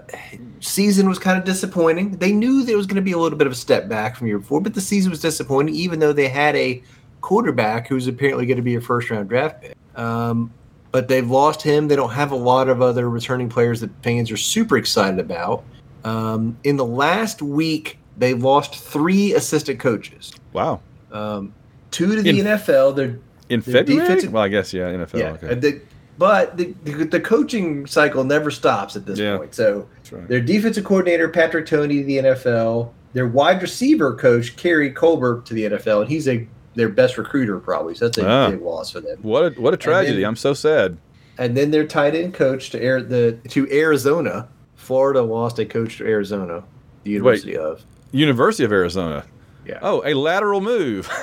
[0.61, 2.11] season was kind of disappointing.
[2.17, 4.27] They knew there was going to be a little bit of a step back from
[4.27, 6.81] year before, but the season was disappointing, even though they had a
[7.19, 9.75] quarterback who's apparently going to be a first round draft pick.
[9.97, 10.51] Um,
[10.95, 11.89] but they've lost him.
[11.89, 15.65] They don't have a lot of other returning players that fans are super excited about.
[16.05, 20.31] Um, in the last week, they lost three assistant coaches.
[20.53, 20.79] Wow.
[21.11, 21.53] Um,
[21.91, 22.95] two to the In- NFL.
[22.95, 23.19] They're
[23.49, 24.25] In their February?
[24.29, 25.19] well, I guess yeah, NFL.
[25.19, 25.81] yeah, okay.
[26.17, 29.35] But the, the, the coaching cycle never stops at this Yeah.
[29.35, 29.53] point.
[29.53, 30.25] So right.
[30.29, 35.53] their defensive coordinator Patrick Toney to the NFL, their wide receiver coach Keary Colbert to
[35.53, 37.95] the NFL, and he's a their best recruiter probably.
[37.95, 38.49] So that's a Ah.
[38.51, 39.17] big loss for them.
[39.21, 40.17] What a, what a tragedy!
[40.21, 40.97] then- I'm so sad.
[41.37, 44.47] And then their tight end coach to air the to Arizona.
[44.75, 46.63] Florida lost a coach to Arizona,
[47.03, 47.83] the University of.
[48.11, 49.25] University of Arizona.
[49.65, 49.79] Yeah.
[49.81, 51.09] Oh, a lateral move.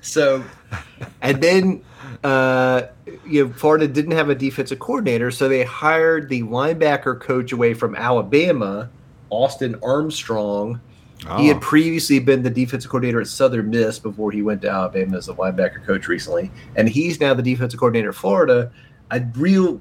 [0.00, 0.42] So,
[1.20, 1.82] and then
[2.24, 2.82] uh,
[3.26, 7.74] you know, Florida didn't have a defensive coordinator, so they hired the linebacker coach away
[7.74, 8.88] from Alabama,
[9.30, 10.80] Austin Armstrong.
[11.36, 11.54] He Oh.
[11.54, 15.28] had previously been the defensive coordinator at Southern Miss before he went to Alabama as
[15.28, 18.70] a linebacker coach recently, and he's now the defensive coordinator at Florida.
[19.10, 19.80] I real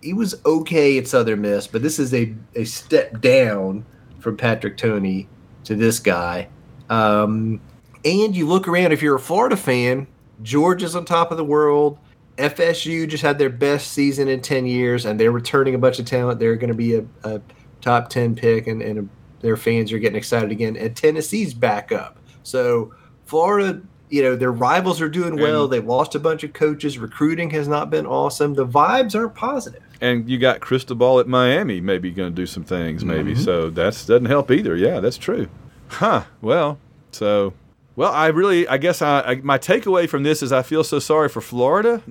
[0.00, 3.86] he was okay at Southern Miss, but this is a, a step down
[4.18, 5.28] from Patrick Toney
[5.64, 6.48] to this guy.
[6.90, 7.58] Um,
[8.04, 10.06] and you look around, if you're a Florida fan,
[10.42, 11.98] Georgia's on top of the world.
[12.36, 16.04] FSU just had their best season in 10 years, and they're returning a bunch of
[16.04, 16.38] talent.
[16.38, 17.40] They're going to be a, a
[17.80, 19.08] top 10 pick, and, and
[19.44, 20.76] their fans are getting excited again.
[20.76, 22.18] And Tennessee's back up.
[22.42, 22.92] So
[23.26, 23.80] Florida,
[24.10, 25.64] you know, their rivals are doing well.
[25.64, 26.98] And- They've lost a bunch of coaches.
[26.98, 28.54] Recruiting has not been awesome.
[28.54, 29.82] The vibes aren't positive.
[30.00, 33.34] and you got Cristobal at Miami, maybe going to do some things, maybe.
[33.34, 33.44] Mhm.
[33.44, 34.76] So that doesn't help either.
[34.76, 35.48] Yeah, that's true.
[35.88, 36.24] Huh.
[36.42, 36.78] Well,
[37.12, 37.54] so,
[37.96, 40.98] well, I really, I guess I, I my takeaway from this is I feel so
[40.98, 42.02] sorry for Florida.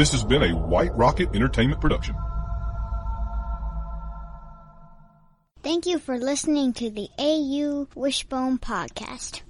[0.00, 2.16] This has been a White Rocket Entertainment production.
[5.62, 9.42] Thank you for listening to the AU Wishbone Podcast.